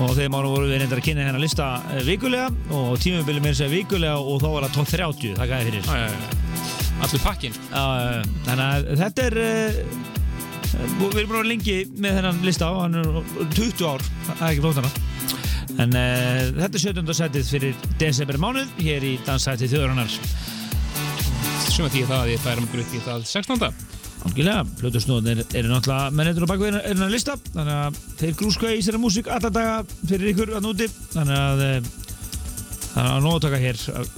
og 0.00 0.14
þegar 0.16 0.32
mánu 0.32 0.52
voru 0.54 0.70
við 0.70 0.80
reyndar 0.80 1.02
að 1.02 1.06
kynna 1.10 1.26
þennan 1.26 1.44
lista 1.44 1.68
uh, 1.82 2.00
vikulega 2.06 2.48
og 2.78 2.94
tímabili 3.04 3.44
mér 3.44 3.58
segja 3.58 3.74
vikulega 3.74 4.16
og 4.16 4.40
þá 4.40 4.48
var 4.54 4.68
það 4.68 4.78
top 4.78 4.92
30 4.94 5.36
það 5.42 5.52
gæði 5.52 5.68
fyrir. 5.68 5.92
Allur 7.02 7.24
pakkin. 7.26 7.62
Uh, 7.68 8.18
þannig 8.48 8.66
að 8.70 8.90
þetta 9.02 9.28
er 9.28 9.40
uh, 9.44 9.80
við 11.02 11.24
erum 11.26 11.36
vera 11.36 11.48
lengi 11.52 11.80
með 11.98 12.20
þennan 12.22 12.44
lista 12.48 12.72
hann 12.80 13.02
er 13.02 13.16
20 13.58 13.88
ár 13.90 14.12
það 14.30 14.38
er 14.38 14.52
ekki 14.54 14.64
flótana 14.70 15.01
en 15.82 15.96
uh, 15.96 16.50
þetta 16.60 16.78
er 16.78 16.84
17. 16.84 17.14
setið 17.18 17.48
fyrir 17.54 17.86
desember 18.00 18.38
mánuð 18.42 18.74
hér 18.82 19.06
í 19.06 19.16
Dansæti 19.26 19.70
þjóðurinnar 19.72 20.12
sem 21.72 21.86
að 21.86 21.94
því 21.94 22.04
það 22.10 22.18
að 22.18 22.30
við 22.30 22.44
færum 22.44 22.68
okkur 22.68 22.82
upp 22.84 22.94
í 22.94 23.02
það 23.06 23.26
16. 23.30 23.88
Algjörlega, 24.22 24.62
Plötusnóðin 24.78 25.32
er, 25.32 25.40
er 25.58 25.68
náttúrulega 25.70 26.14
mennendur 26.14 26.46
á 26.46 26.50
bakvið 26.52 26.76
er 26.78 26.84
hennar 26.92 27.10
lista 27.10 27.34
þannig 27.48 27.78
að 27.78 27.96
þeir 28.20 28.36
grúska 28.38 28.70
í 28.70 28.82
sér 28.84 28.98
músík 29.02 29.30
alla 29.32 29.50
daga 29.50 29.78
fyrir 30.04 30.30
ykkur 30.30 30.52
að 30.58 30.66
núti 30.66 30.86
þannig 31.14 31.40
að 31.40 31.62
eh, 31.66 31.88
það 32.84 33.00
er 33.02 33.08
að 33.08 33.24
nóg 33.24 33.38
að 33.38 33.46
taka 33.46 33.62
hér 33.64 33.80
eh, 33.82 34.12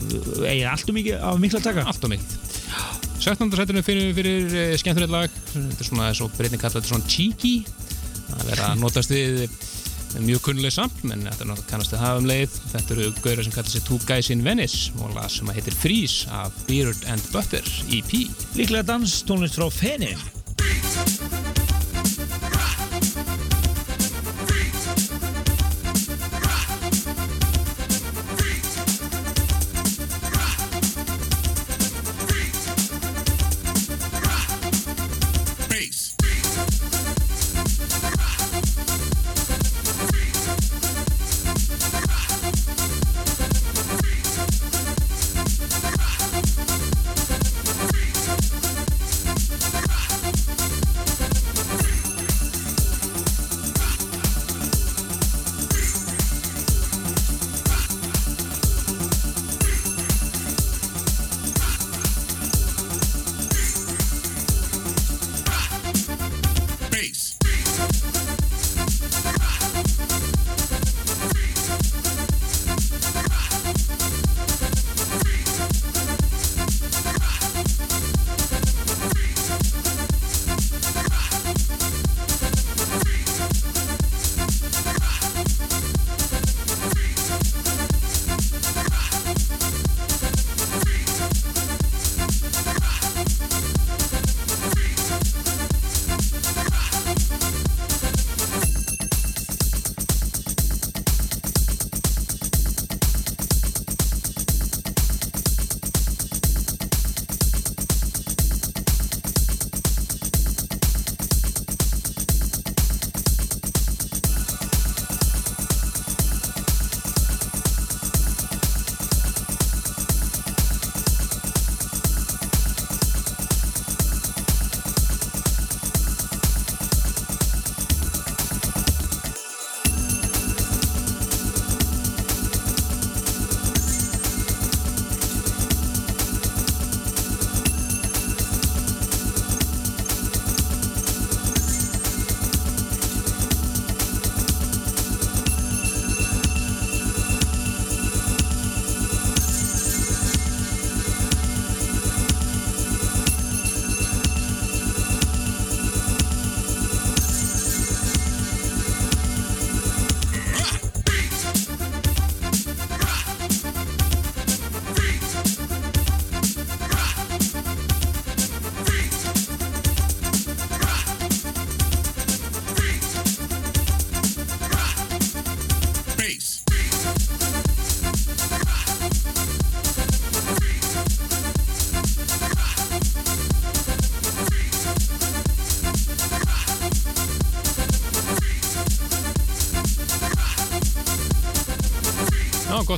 eigin 0.50 0.72
allt 0.74 0.92
og 0.92 0.98
mikið 0.98 1.24
af 1.30 1.40
mikla 1.40 1.62
að 1.62 1.68
taka 1.70 1.86
Allt 1.88 2.04
og 2.04 2.12
mikið 2.12 2.36
17. 3.24 3.56
setinu 3.56 3.84
finnum 3.86 4.10
við 4.10 4.18
fyrir 4.18 4.58
uh, 4.58 4.74
skemmtilegt 4.82 5.14
lag 5.14 5.38
þetta 5.54 5.80
er 5.80 5.88
svona, 5.88 6.10
eins 6.10 6.20
og 6.20 6.34
breytning 6.36 6.60
kallað 6.60 6.82
þetta 6.82 6.90
er 6.90 6.92
svona 6.92 7.14
cheeky 7.14 7.54
að 8.34 8.44
vera 8.50 8.72
að 8.74 8.82
notast 8.82 9.14
við 9.14 9.46
mjög 10.22 10.44
kunnuleg 10.46 10.74
sampl 10.74 11.08
menn 11.10 11.26
þetta 11.26 11.42
er 11.42 11.50
náttúrulega 11.50 11.70
kannast 11.72 11.96
að 11.96 12.04
hafa 12.04 12.20
um 12.22 12.28
leið. 12.30 12.58
Þetta 12.72 12.94
eru 12.94 13.08
gauðra 13.24 13.46
sem 13.46 13.56
kallar 13.56 13.74
sig 13.74 13.86
Two 13.88 13.98
Guys 14.06 14.30
in 14.30 14.44
Venice 14.46 14.94
og 15.00 15.16
lag 15.16 15.30
sem 15.32 15.50
að 15.50 15.58
heitir 15.58 15.78
Freeze 15.82 16.30
af 16.30 16.54
Beard 16.68 17.08
and 17.10 17.30
Butter 17.34 17.74
EP 17.90 18.14
Líklega 18.54 18.86
dans 18.94 19.20
tónlist 19.26 19.58
frá 19.58 19.66
Feni 19.74 20.14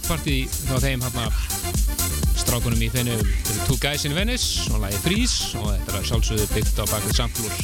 partí 0.06 0.36
hjá 0.66 0.76
þeim 0.82 1.02
hérna 1.02 1.26
strákunum 2.36 2.82
í 2.84 2.88
þeinu 2.92 3.16
Two 3.66 3.78
Guys 3.82 4.04
in 4.06 4.14
Venice 4.14 4.68
og 4.70 4.84
lagi 4.84 4.98
Freeze 5.02 5.58
og 5.58 5.72
þetta 5.72 5.98
er 5.98 6.06
sjálfsögðu 6.10 6.46
byggt 6.52 6.78
á 6.78 6.84
bakið 6.90 7.16
samtlur 7.18 7.56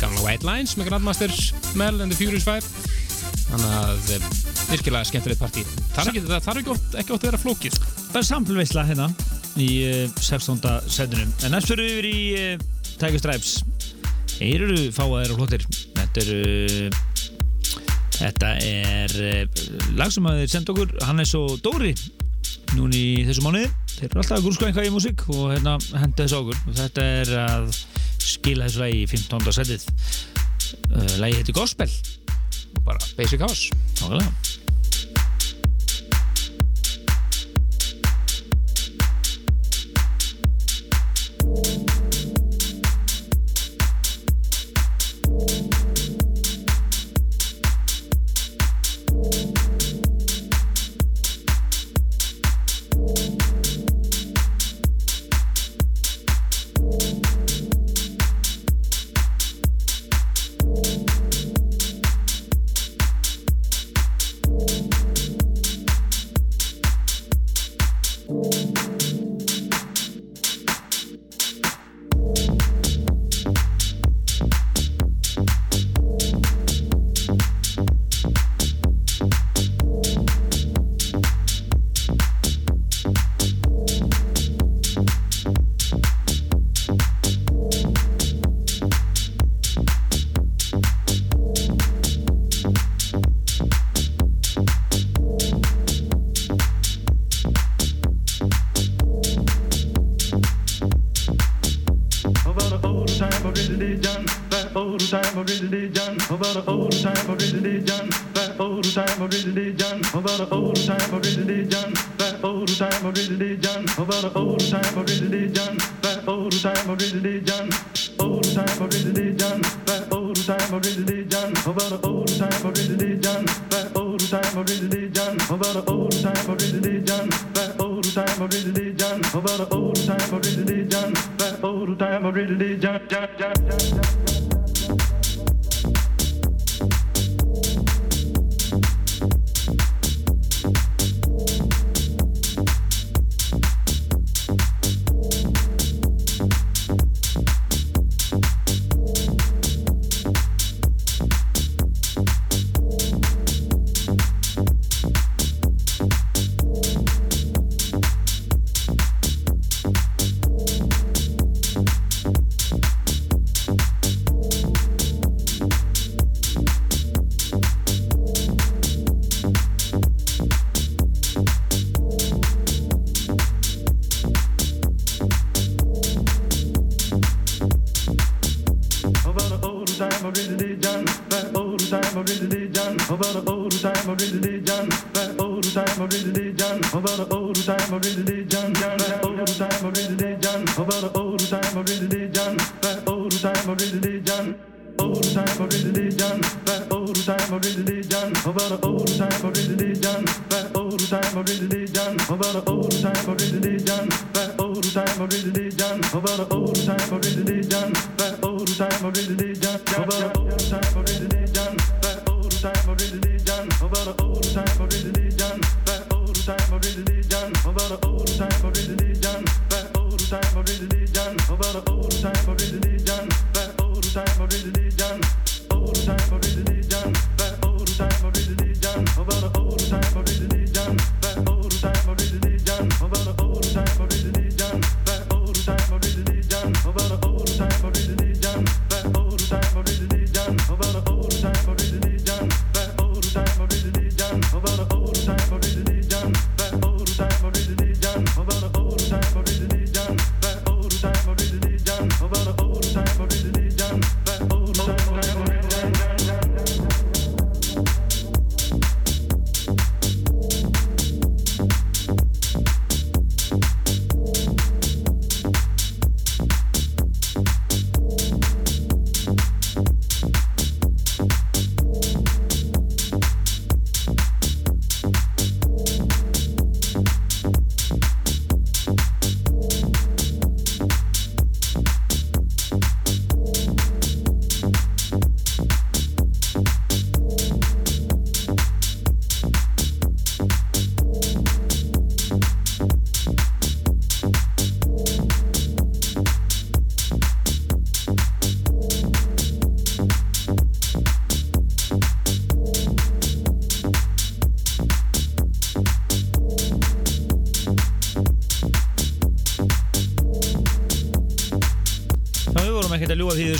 gamla 0.00 0.22
White 0.24 0.46
Lines 0.46 0.76
með 0.78 0.90
Grandmaster 0.90 1.34
Mel 1.78 2.00
and 2.00 2.12
the 2.12 2.18
Furious 2.18 2.46
Five. 2.46 2.62
Þannig 3.50 3.74
að 3.80 4.12
eh, 4.14 4.28
virkilega 4.70 5.08
skemmtilegt 5.08 5.42
partí. 5.42 5.64
Það 5.96 6.36
þarf 6.46 6.62
ekki 6.62 6.72
oft 6.76 7.10
að 7.10 7.26
vera 7.26 7.40
flókið 7.42 7.78
Það 7.80 8.20
er 8.20 8.28
samfélveisla 8.28 8.86
hérna 8.86 9.08
í 9.58 9.70
uh, 9.86 10.20
16. 10.22 10.62
setunum 10.86 11.34
en 11.42 11.54
næst 11.56 11.70
fyrir 11.72 11.98
við 11.98 12.10
í 12.10 12.24
uh, 12.38 12.64
Tiger 13.00 13.22
Stripes. 13.22 13.56
Þeir 14.36 14.66
eru 14.68 14.82
fáaðir 14.94 15.34
og 15.34 15.42
flottir. 15.42 15.66
Þetta 15.98 16.26
eru 16.26 16.90
Þetta 18.20 18.48
er 18.60 19.12
lag 19.98 20.12
sem 20.14 20.26
að 20.28 20.42
þeir 20.42 20.52
senda 20.52 20.74
okkur 20.74 20.92
Hannes 21.06 21.32
og 21.38 21.56
Dóri 21.64 21.94
núni 22.76 23.00
í 23.00 23.24
þessu 23.26 23.44
mánuði. 23.44 23.70
Þeir 23.96 24.08
eru 24.10 24.22
alltaf 24.22 24.36
að 24.38 24.46
grúska 24.46 24.68
eitthvað 24.68 24.88
í 24.88 24.92
músík 24.94 25.24
og 25.34 25.42
hérna 25.54 25.76
henda 25.98 26.22
þessu 26.22 26.38
okkur. 26.42 26.60
Og 26.66 26.78
þetta 26.78 27.08
er 27.16 27.32
að 27.46 27.66
skila 28.20 28.68
þessu 28.68 28.84
lagi 28.84 29.02
í 29.02 29.08
15. 29.10 29.50
setið. 29.58 29.88
Uh, 30.90 31.14
Lagi 31.22 31.40
heitir 31.40 31.56
Gospel. 31.56 31.90
Og 32.76 32.82
bara 32.86 33.10
Basic 33.18 33.42
House. 33.42 33.74
Nákvæmlega 34.00 34.49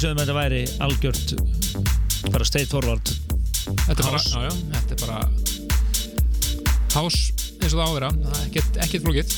að 0.08 0.22
þetta 0.22 0.36
væri 0.36 0.62
algjört 0.86 1.34
bara 2.30 2.46
straight 2.48 2.72
forward. 2.72 3.12
Þetta 3.86 3.98
er 3.98 4.06
bara, 4.06 4.22
já, 4.46 4.50
þetta 4.74 4.96
er 4.96 5.02
bara 5.04 5.20
House 6.96 7.50
eins 7.60 7.74
og 7.74 7.80
það 7.80 7.84
á 7.84 7.90
að 7.90 8.18
Það 8.24 8.40
er 8.40 8.48
ekkert, 8.86 9.04
flókið. 9.04 9.34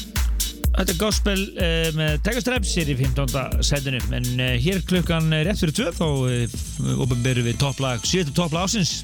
Þetta 0.73 0.95
er 0.95 0.99
gospel 1.01 1.41
uh, 1.51 1.89
með 1.99 2.15
Tiger 2.25 2.45
Stripes 2.45 2.77
hér 2.79 2.93
í 2.95 2.97
15. 3.03 3.35
setinu. 3.69 4.01
En 4.17 4.31
uh, 4.39 4.55
hér 4.63 4.81
klukkan 4.89 5.29
eh, 5.37 5.45
rétt 5.49 5.61
fyrir 5.61 5.77
tvö 5.77 5.91
þá 5.99 6.07
uh, 6.07 7.03
ofinberum 7.05 7.49
við 7.51 7.61
topplag, 7.61 8.07
sjötu 8.09 8.33
topplag 8.37 8.71
ásins 8.71 9.03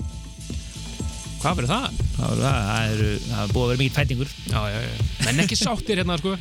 Hvað 1.42 1.60
verður 1.60 1.70
það? 1.74 2.00
það 2.16 2.40
það. 2.40 2.56
Það 3.28 3.42
er 3.44 3.52
búið 3.52 3.64
að 3.64 3.68
vera 3.68 3.82
mikið 3.84 3.98
fætingur. 4.00 4.36
Já, 4.48 4.60
já, 4.72 4.80
já 4.86 5.07
Menn 5.28 5.44
ekki 5.44 5.58
sáttir 5.58 6.00
hérna, 6.00 6.16
sko 6.20 6.34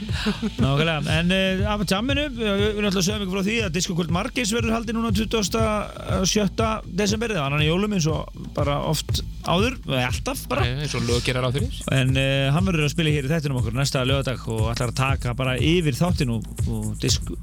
Nákvæmlega, 0.61 0.99
en 1.17 1.33
uh, 1.35 1.63
af 1.73 1.83
jamminu 1.89 2.23
uh, 2.29 2.37
við 2.37 2.67
erum 2.69 2.87
alltaf 2.87 3.01
að 3.01 3.07
segja 3.07 3.19
mikið 3.21 3.33
frá 3.35 3.45
því 3.47 3.57
að 3.65 3.73
Disco 3.75 3.95
Kvöld 3.97 4.13
Margis 4.15 4.53
verður 4.55 4.75
haldið 4.77 4.97
núna 4.97 5.11
27. 5.17 6.69
desember 7.01 7.33
það 7.35 7.43
var 7.43 7.55
hann 7.57 7.65
í 7.65 7.69
jólum 7.69 7.97
eins 7.97 8.07
og 8.11 8.39
bara 8.55 8.77
oft 8.87 9.21
áður, 9.47 9.77
eða 9.87 10.07
alltaf 10.07 10.43
bara 10.51 10.65
eins 10.67 10.95
og 10.97 11.05
lög 11.07 11.27
gerar 11.27 11.47
á 11.47 11.51
fyrir 11.55 11.77
En 11.95 12.13
uh, 12.15 12.47
hann 12.55 12.67
verður 12.67 12.87
að 12.87 12.93
spila 12.95 13.13
hér 13.13 13.27
í 13.27 13.31
þættinum 13.31 13.61
okkur 13.61 13.77
næsta 13.77 14.03
lögadag 14.07 14.47
og 14.55 14.71
ætlar 14.71 14.93
að 14.93 14.99
taka 15.01 15.35
bara 15.37 15.57
yfir 15.59 15.97
þáttin 15.97 16.33
og, 16.37 16.47
og 16.67 16.91
disco, 17.03 17.37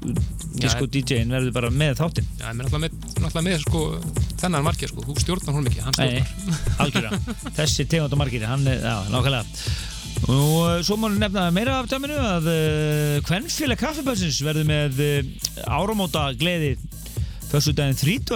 disco 0.57 0.89
DJ-in 0.89 1.33
verður 1.33 1.55
bara 1.55 1.73
með 1.73 1.99
þáttin. 2.01 2.29
Já, 2.41 2.49
menn 2.51 2.65
alltaf 2.67 2.83
með, 2.83 2.99
náttúrulega 3.15 3.47
með, 3.49 3.65
sko 3.65 3.83
Þennan 4.35 4.65
margir, 4.65 4.91
sko 4.91 5.05
Þú 5.05 5.17
stjórnar 5.23 5.55
hún 5.55 5.69
ekki, 5.69 5.83
hann 5.85 5.95
stjórnar. 5.97 7.19
Þessi 7.57 7.87
tegund 7.89 8.13
og 8.15 8.21
margir, 8.21 8.45
hann 8.49 8.65
er, 8.69 8.81
já, 8.83 8.95
nákvæmlega. 9.13 9.93
Og 10.25 10.53
uh, 10.57 10.79
svo 10.85 10.95
má 10.97 11.09
nefna 11.11 11.49
meira 11.53 11.75
af 11.81 11.89
tæminu 11.91 12.15
að 12.17 12.47
uh, 12.49 13.19
Kvennfélag 13.27 13.77
Kaffibössins 13.81 14.39
verður 14.45 14.65
með 14.69 15.03
uh, 15.03 15.67
áramóta 15.67 16.29
gleði 16.39 16.73
fyrstu 17.51 17.75
daginn 17.77 17.99
30. 17.99 18.33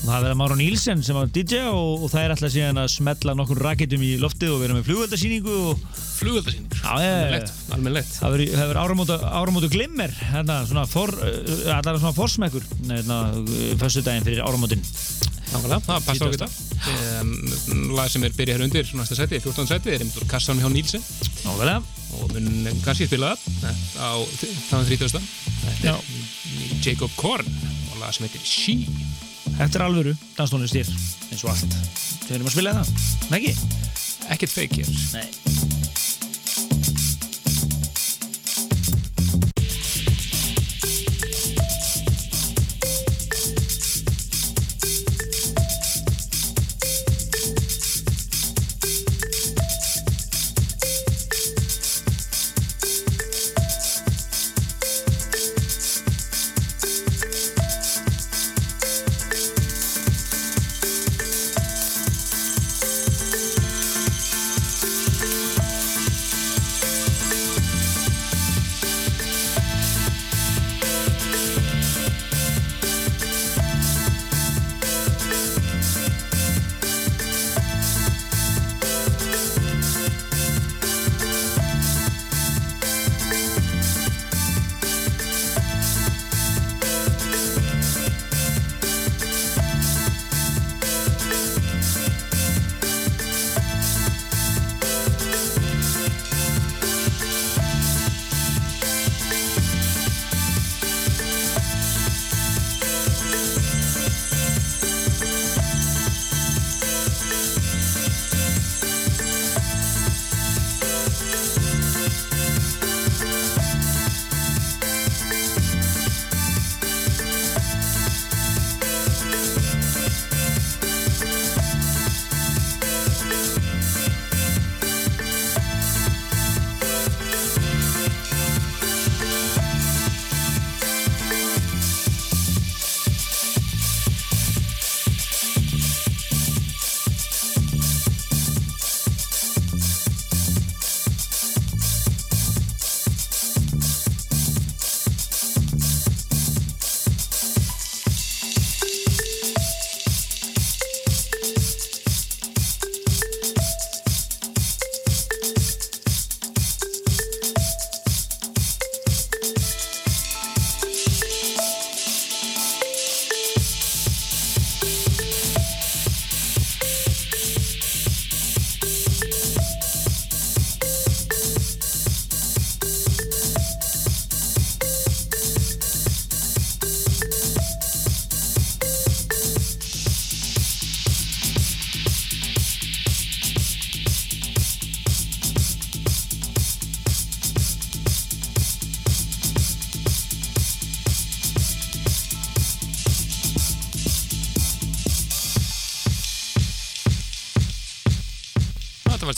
Og 0.00 0.06
það 0.08 0.22
verður 0.24 0.38
Máron 0.40 0.60
Nílsen 0.62 1.02
sem 1.04 1.12
var 1.18 1.28
DJ 1.28 1.58
og, 1.68 2.06
og 2.06 2.12
það 2.14 2.22
er 2.22 2.32
alltaf 2.32 2.52
síðan 2.54 2.80
að 2.80 2.86
smetla 2.94 3.34
nokkur 3.36 3.58
raketum 3.66 4.00
í 4.06 4.14
loftið 4.22 4.54
og 4.54 4.62
vera 4.62 4.76
með 4.78 4.86
Já, 6.80 6.94
ég- 6.96 7.10
Almennilegt, 7.10 7.52
almennilegt. 7.76 8.14
Það 8.16 8.34
verður- 8.38 8.54
verður 8.62 8.80
áramóta, 8.86 9.18
áramóta 9.42 9.70
glimmer 9.74 10.14
hérna, 10.30 10.56
svona 10.70 10.86
for, 10.88 11.12
svona 12.00 12.14
forsmekkur 12.16 12.64
hérna, 12.88 13.20
fyrstu 13.82 14.06
daginn 14.08 14.24
fyrir 14.30 14.40
áramótin 14.46 14.86
Nákvæmlega, 15.50 15.80
það 15.86 16.04
passar 16.08 16.26
á 16.26 16.32
þetta 16.34 16.48
Lag 17.96 18.10
sem 18.12 18.26
er 18.26 18.36
byrjað 18.36 18.56
hér 18.56 18.66
undir, 18.66 18.92
næsta 18.98 19.18
seti, 19.18 19.40
14. 19.42 19.66
seti 19.70 19.94
er 19.94 20.04
einmitt 20.04 20.20
úr 20.20 20.28
kassanum 20.30 20.62
hjá 20.62 20.70
Nílsen 20.72 21.04
Nákvæmlega 21.44 21.80
og 22.20 22.34
mun 22.34 22.82
kannski 22.84 23.06
spila 23.06 23.34
það 23.60 23.82
á 24.00 24.10
þannig 24.70 25.02
30. 25.06 25.30
Þetta 25.64 25.94
er 25.94 26.78
Jacob 26.84 27.12
Korn 27.20 27.50
og 27.92 28.00
lag 28.02 28.14
sem 28.16 28.26
heitir 28.26 28.46
She 28.46 28.78
Þetta 29.60 29.80
er 29.80 29.84
alvöru, 29.84 30.14
danstónlist 30.38 30.78
hér, 30.78 30.88
eins 31.28 31.44
og 31.44 31.52
allt. 31.52 31.76
Við 32.24 32.38
erum 32.38 32.48
að 32.48 32.56
spila 32.56 32.76
það, 32.78 32.94
ekki? 33.40 33.52
Ekkert 34.30 34.56
feik 34.56 34.80
hér. 34.80 34.96
Nei. 35.18 35.79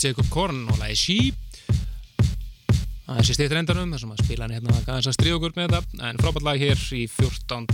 Jacob 0.03 0.27
Korn 0.33 0.65
og 0.67 0.79
lagi 0.81 0.99
Sheep 0.99 1.39
Það 3.03 3.19
er 3.19 3.27
sér 3.27 3.37
stýttir 3.37 3.59
endanum 3.59 3.91
þar 3.93 4.01
sem 4.01 4.11
að 4.13 4.21
spila 4.23 4.45
hann 4.45 4.53
hérna 4.55 4.75
aðeins 4.79 5.09
að 5.11 5.15
stríða 5.17 5.37
okkur 5.37 5.55
með 5.57 5.73
þetta. 5.73 5.97
En 6.07 6.19
frábært 6.21 6.45
lag 6.47 6.61
hér 6.61 6.83
í 6.95 7.01
14. 7.11 7.65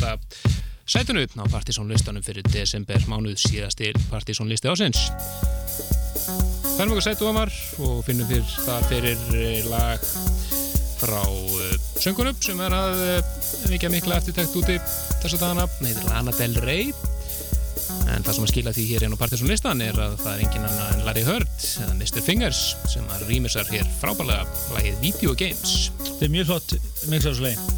sætunu 0.90 1.22
á 1.26 1.46
partysónlistanum 1.54 2.26
fyrir 2.26 2.46
desember 2.50 3.06
mánuð 3.12 3.38
síðastil 3.44 3.94
partysónlisti 4.10 4.72
ásins 4.72 5.04
Færum 6.80 6.96
okkur 6.96 7.06
sætu 7.06 7.30
ofar 7.30 7.54
og 7.86 8.02
finnum 8.08 8.30
fyrir 8.30 8.50
það 8.66 8.90
fyrir 8.90 9.24
eh, 9.38 9.70
lag 9.70 10.10
frá 11.00 11.22
uh, 11.24 11.78
söngunup 12.00 12.42
sem 12.44 12.60
er 12.66 12.76
að 12.76 13.06
uh, 13.06 13.30
vikja 13.72 13.92
mikla 13.94 14.18
eftirtækt 14.20 14.58
úti 14.60 14.80
þessa 15.22 15.40
dagana, 15.40 15.70
hann 15.70 15.88
heitir 15.92 16.10
Lana 16.10 16.36
Del 16.36 16.58
Rey 16.66 16.92
En 18.10 18.24
það 18.26 18.36
sem 18.38 18.46
að 18.46 18.52
skila 18.54 18.74
því 18.76 18.86
hér 18.90 19.06
inn 19.06 19.14
á 19.16 19.22
Partisan 19.22 19.50
listan 19.52 19.84
er 19.86 20.00
að 20.02 20.16
það 20.24 20.32
er 20.34 20.44
engin 20.46 20.66
annar 20.70 20.96
en 20.96 21.04
Larry 21.08 21.26
Heard 21.28 21.68
eða 21.84 21.94
Mr. 21.98 22.24
Fingers 22.26 22.62
sem 22.92 23.06
að 23.14 23.28
rýmisar 23.30 23.70
hér 23.70 23.86
frábælega 24.02 24.48
lagið 24.76 24.98
Video 25.04 25.36
Games 25.40 25.76
Þetta 26.06 26.26
er 26.30 26.34
mjög 26.38 26.50
flott 26.54 26.76
mixáðslegin. 27.14 27.70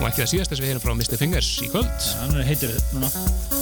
og 0.00 0.04
ekki 0.08 0.22
það 0.22 0.30
síðast 0.34 0.52
þess 0.52 0.60
að 0.60 0.66
við 0.66 0.70
heyrum 0.72 0.84
frá 0.84 0.94
Mr. 0.96 1.16
Fingers 1.20 1.50
í 1.64 1.70
kvöld 1.72 2.10
Hann 2.20 2.38
heitir 2.50 2.76
þetta 2.76 3.00
núna. 3.00 3.59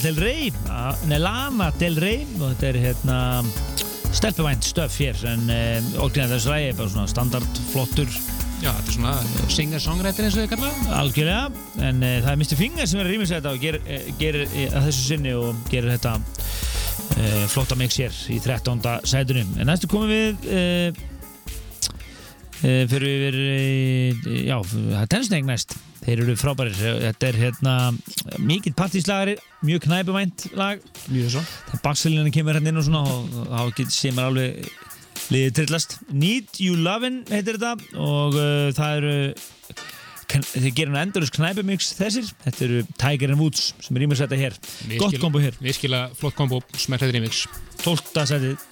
Del 0.00 0.16
Rey, 0.16 0.48
uh, 0.70 0.94
nei 1.10 1.18
Lana 1.20 1.66
Del 1.76 1.98
Rey 2.00 2.22
og 2.38 2.54
þetta 2.54 2.68
er 2.70 2.76
hérna 2.80 3.16
stelpuvænt 4.16 4.64
stöf 4.64 4.94
hér 5.00 5.18
en 5.28 5.42
uh, 5.52 5.88
orginal 6.00 6.30
þessu 6.32 6.52
ræði 6.54 6.70
er 6.70 6.78
bara 6.78 6.92
svona 6.94 7.10
standard 7.10 7.60
flottur 7.70 8.08
Já, 8.60 8.70
þetta 8.70 8.86
er 8.86 8.94
svona 8.94 9.50
singer-songwriter 9.56 10.26
eins 10.26 10.38
og 10.38 10.42
þið 10.42 10.50
kalla 10.54 10.70
algjörlega 11.02 11.84
en 11.88 12.00
uh, 12.00 12.14
það 12.24 12.30
er 12.32 12.40
Mr. 12.40 12.56
Finger 12.62 12.88
sem 12.88 13.02
er 13.02 13.10
að 13.10 13.12
rýmis 13.14 13.34
þetta 13.34 13.52
og 13.52 13.60
gerir, 13.66 13.84
uh, 13.84 14.08
gerir 14.22 14.46
uh, 14.46 14.64
að 14.80 14.88
þessu 14.88 15.04
sinni 15.04 15.36
og 15.36 15.62
gerir 15.72 15.92
þetta 15.96 16.16
flotta 17.50 17.74
mix 17.76 17.96
hér 17.98 18.14
í 18.30 18.36
13. 18.38 18.80
sætunum 19.10 19.48
en 19.58 19.66
næstu 19.68 19.88
komum 19.90 20.08
við 20.08 20.46
fyrir 22.60 23.34
við 23.34 24.28
já, 24.46 24.54
það 24.62 25.00
er 25.02 25.10
tennisnegg 25.10 25.48
næst 25.48 25.74
þeir 26.04 26.22
eru 26.24 26.36
frábærir, 26.38 26.78
þetta 26.78 27.28
er 27.28 27.38
hérna 27.40 27.74
mikið 28.46 28.76
partíslagari, 28.78 29.36
mjög 29.66 29.86
knæpuvænt 29.86 30.46
lag. 30.58 30.82
Mjög 31.10 31.34
svo. 31.36 31.42
Þegar 31.68 31.84
bakselina 31.84 32.34
kemur 32.34 32.58
hérna 32.58 32.72
inn 32.72 32.80
og 32.80 32.86
svona 32.86 33.60
og 33.60 33.82
sé 33.92 34.12
maður 34.14 34.30
alveg 34.32 34.70
liðið 35.30 35.56
trillast. 35.60 35.96
Need 36.10 36.60
You 36.62 36.78
Lovin' 36.80 37.22
heitir 37.30 37.60
þetta 37.60 38.00
og 38.00 38.38
uh, 38.38 38.70
það 38.76 39.00
eru 39.00 39.16
þeir 40.30 40.74
gerir 40.76 40.92
hann 40.94 41.08
endurins 41.08 41.32
knæpumix 41.34 41.92
þessir. 41.98 42.28
Þetta 42.46 42.66
eru 42.68 42.82
Tiger 43.02 43.34
and 43.34 43.42
Woods 43.42 43.70
sem 43.82 43.98
er 43.98 44.18
setja 44.18 44.40
hér. 44.40 44.58
Gott 45.00 45.18
kombo 45.22 45.42
hér, 45.42 45.58
Virkilega 45.62 46.10
flott 46.18 46.38
kombo, 46.38 46.62
smerðið 46.78 47.16
remix 47.18 47.46
12. 47.82 48.26
setið 48.30 48.69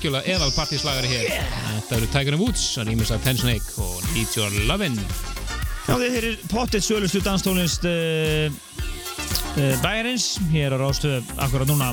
algjörlega 0.00 0.32
eðal 0.32 0.52
partíslagari 0.56 1.08
hér. 1.10 1.26
Þetta 1.84 1.96
eru 1.98 2.06
Tiger 2.14 2.36
Woods, 2.40 2.62
að 2.80 2.88
rýmis 2.88 3.10
að 3.12 3.24
Ten 3.26 3.36
Snake 3.36 3.74
og 3.84 3.98
Need 4.14 4.32
Your 4.38 4.54
Lovin' 4.64 4.96
Já, 5.84 5.96
þið 5.98 6.14
heyrir 6.14 6.38
pottet 6.48 6.86
sölustu 6.86 7.20
danstólist 7.24 7.84
uh, 7.88 8.48
uh, 8.48 9.74
bæjarins. 9.82 10.38
Hér 10.54 10.72
á 10.72 10.80
Rástöðu 10.80 11.20
akkurat 11.36 11.68
núna. 11.68 11.90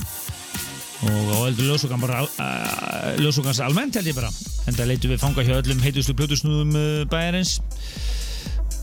Og 1.08 1.34
á 1.36 1.39
eldur 1.49 1.68
ljósugan 1.68 2.03
bara 2.03 2.24
uh, 2.24 3.12
ljósugans 3.20 3.60
almennt 3.66 3.99
held 3.99 4.08
ég 4.12 4.16
bara. 4.16 4.32
En 4.70 4.78
það 4.78 4.93
leitum 4.93 5.16
við 5.16 5.24
fanga 5.26 5.47
hjá 5.47 5.58
öllum 5.58 5.84
heitustu 5.84 6.16
plötusnúðum 6.16 6.76
uh, 6.78 7.03
bæjarins. 7.12 7.58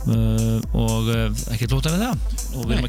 Og 0.04 1.08
ekki 1.54 1.70
tóta 1.70 1.94
við 1.94 2.04
það 2.10 2.23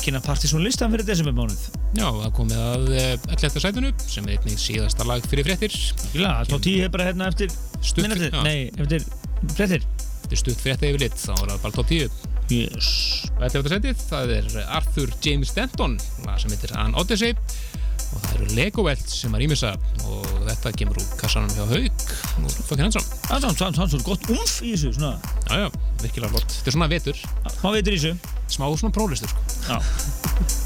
kynna 0.06 0.22
partysón 0.24 0.64
listan 0.66 0.94
fyrir 0.94 1.08
desember 1.08 1.34
mánuð 1.36 1.66
Já, 1.98 2.06
það 2.06 2.32
komið 2.38 2.62
að 2.62 2.90
11. 2.96 3.62
sætunu 3.64 3.92
sem 4.06 4.28
er 4.28 4.38
einnig 4.38 4.62
síðasta 4.62 5.08
lag 5.08 5.26
fyrir 5.30 5.48
fréttir 5.48 5.76
Gila, 6.14 6.38
top 6.50 6.62
10 6.66 6.86
er 6.86 6.94
bara 6.94 7.10
hérna 7.10 7.30
eftir 7.32 7.54
já. 8.30 8.42
nei, 8.46 8.70
eftir 8.78 9.06
frettir 9.56 9.86
er 10.30 10.42
stutt 10.42 10.62
frétta 10.62 10.90
yfir 10.90 11.06
lit, 11.06 11.18
þá 11.22 11.34
er 11.36 11.52
það 11.54 11.64
bara 11.66 11.78
top 11.80 11.92
10 11.94 12.10
yes. 12.54 12.90
Og 13.36 13.46
11. 13.48 13.72
sætið, 13.74 14.04
það 14.10 14.36
er 14.40 14.60
Arthur 14.80 15.16
James 15.26 15.54
Denton 15.58 15.98
sem 16.42 16.54
heitir 16.54 16.76
An 16.78 16.96
Odyssey 17.02 17.34
og 18.16 18.22
það 18.26 18.36
eru 18.40 18.48
Lego 18.58 18.86
Welt 18.88 19.10
sem 19.12 19.36
er 19.36 19.44
ímissa 19.46 19.74
og 20.06 20.26
þetta 20.48 20.72
kemur 20.80 21.00
úr 21.02 21.08
kassanum 21.20 21.52
hjá 21.56 21.66
Haug 21.70 22.06
og 22.46 22.52
það 22.70 22.86
er 22.88 22.92
samt- 22.96 23.80
samt 23.80 23.92
svo 23.96 24.02
gott 24.08 24.30
umf 24.32 24.56
í 24.64 24.74
þessu 24.76 24.94
svona, 24.98 25.16
Já, 25.50 25.56
já, 25.66 25.70
virkilega 26.02 26.32
flott. 26.36 26.50
Þetta 26.58 26.72
er 26.72 26.78
svona 26.78 26.90
vetur, 26.92 27.24
má 27.64 27.70
veitur 27.76 27.94
í 27.94 28.00
þessu. 28.00 28.16
Smá 28.56 28.66
svona 28.78 28.94
prólistur 28.96 29.30
sko. 29.30 29.42
já 29.70 29.80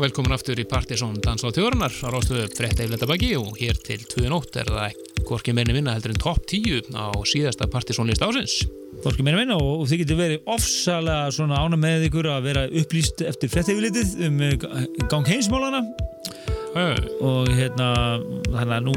Já, 0.00 0.06
velkomin 0.06 0.32
aftur 0.32 0.56
í 0.56 0.64
Partisón 0.64 1.18
Dans 1.20 1.42
á 1.44 1.52
frétta 1.52 2.86
yfirleita 2.86 3.04
baki 3.04 3.34
og 3.36 3.58
hér 3.60 3.76
til 3.84 4.00
2 4.08 4.30
nótt 4.32 4.56
er 4.56 4.70
það 4.72 4.94
hvorki 5.28 5.52
meirni 5.52 5.74
vinna 5.76 5.92
heldur 5.92 6.14
en 6.14 6.22
topp 6.22 6.46
10 6.48 6.88
á 6.96 7.12
síðasta 7.28 7.68
Partisón 7.68 8.08
list 8.08 8.24
ásins. 8.24 8.54
Fólki 9.04 9.20
meina 9.20 9.36
minna 9.36 9.58
og, 9.60 9.82
og 9.82 9.90
þið 9.90 10.00
getur 10.00 10.20
verið 10.22 10.48
ofsalega 10.48 11.28
svona 11.36 11.60
ána 11.60 11.76
með 11.76 12.06
ykkur 12.08 12.30
að 12.32 12.48
vera 12.48 12.62
upplýst 12.80 13.20
eftir 13.28 13.52
fréttefilitið 13.52 14.16
um 14.24 14.40
eh, 14.46 14.56
gang 15.12 15.28
heimsmálana 15.28 15.84
Uh, 16.70 16.96
og 17.20 17.52
hérna 17.52 17.92
að 18.56 18.74
nú, 18.86 18.96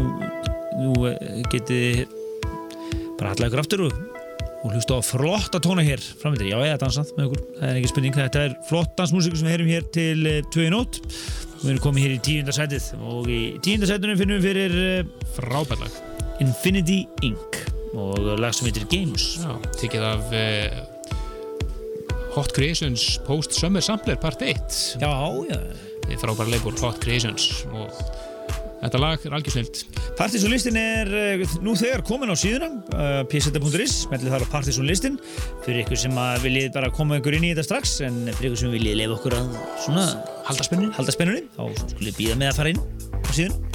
nú 0.77 1.07
eh, 1.09 1.41
getið 1.51 2.05
bara 3.17 3.33
allar 3.33 3.49
ykkur 3.49 3.65
aftur 3.65 3.87
og, 3.89 3.99
og 4.61 4.71
hlusta 4.71 4.95
á 4.95 5.01
flotta 5.03 5.59
tóna 5.59 5.83
hér 5.83 5.99
framöndir, 5.99 6.53
já 6.53 6.61
ég 6.63 6.77
hef 6.77 6.83
dansað 6.85 7.11
með 7.17 7.31
ykkur. 7.33 7.45
Það 7.59 7.71
er 7.73 7.81
ekki 7.81 7.91
spurning, 7.91 8.19
þetta 8.21 8.47
er 8.47 8.59
flott 8.69 8.95
dansmusík 8.99 9.35
sem 9.37 9.47
við 9.47 9.55
heyrum 9.55 9.71
hér 9.73 9.87
til 9.95 10.29
uh, 10.29 10.39
2 10.55 10.65
í 10.67 10.71
nótt 10.73 10.99
við 11.63 11.69
erum 11.73 11.83
komið 11.83 12.07
hér 12.07 12.15
í 12.15 12.23
tíundasætið 12.27 12.89
og 13.01 13.29
í 13.31 13.41
tíundasætunum 13.63 14.19
finnum 14.19 14.41
við 14.41 14.49
fyrir 14.49 14.79
uh, 14.81 15.29
frábærlag. 15.37 16.01
Infinity 16.43 17.03
Inc. 17.23 17.61
og 17.93 18.33
lag 18.41 18.55
sem 18.57 18.67
heitir 18.67 18.87
Games 18.89 19.35
Já, 19.43 19.53
tekið 19.79 20.07
af 20.09 20.33
uh, 20.33 20.81
Hot 22.33 22.53
Creations 22.55 23.19
Post 23.27 23.53
Summer 23.55 23.83
Sampler 23.85 24.17
Part 24.19 24.41
1. 24.41 24.97
Já, 25.01 25.13
já 25.49 25.59
leifur 26.09 26.73
Hot 26.81 26.99
Creations 27.03 27.65
og 27.71 27.91
þetta 28.83 29.01
lag 29.01 29.25
er 29.27 29.35
algjörsnild. 29.37 29.81
Partysónlistin 30.19 30.79
er 30.79 31.13
uh, 31.17 31.57
nú 31.65 31.75
þegar 31.79 32.05
komin 32.07 32.33
á 32.33 32.37
síðuna 32.37 32.69
uh, 32.69 33.19
pseta.is, 33.31 33.97
smellið 34.07 34.35
þar 34.35 34.47
á 34.47 34.53
Partysónlistin 34.53 35.19
fyrir 35.65 35.83
ykkur 35.83 36.03
sem 36.05 36.23
viljið 36.43 36.71
bara 36.77 36.91
koma 36.93 37.19
ykkur 37.21 37.39
inn 37.39 37.49
í 37.49 37.53
þetta 37.53 37.67
strax 37.69 37.99
en 38.07 38.25
fyrir 38.33 38.51
ykkur 38.51 38.63
sem 38.65 38.75
viljið 38.77 38.99
lefa 39.03 39.19
okkur 39.19 39.37
að 39.39 39.53
svona 39.85 40.07
Halda 40.43 40.67
spennunni. 41.15 41.47
þá 41.55 41.87
skulið 41.95 42.19
býða 42.19 42.41
með 42.41 42.51
að 42.51 42.59
fara 42.59 42.75
inn 42.75 42.83
á 43.23 43.31
síðun 43.31 43.72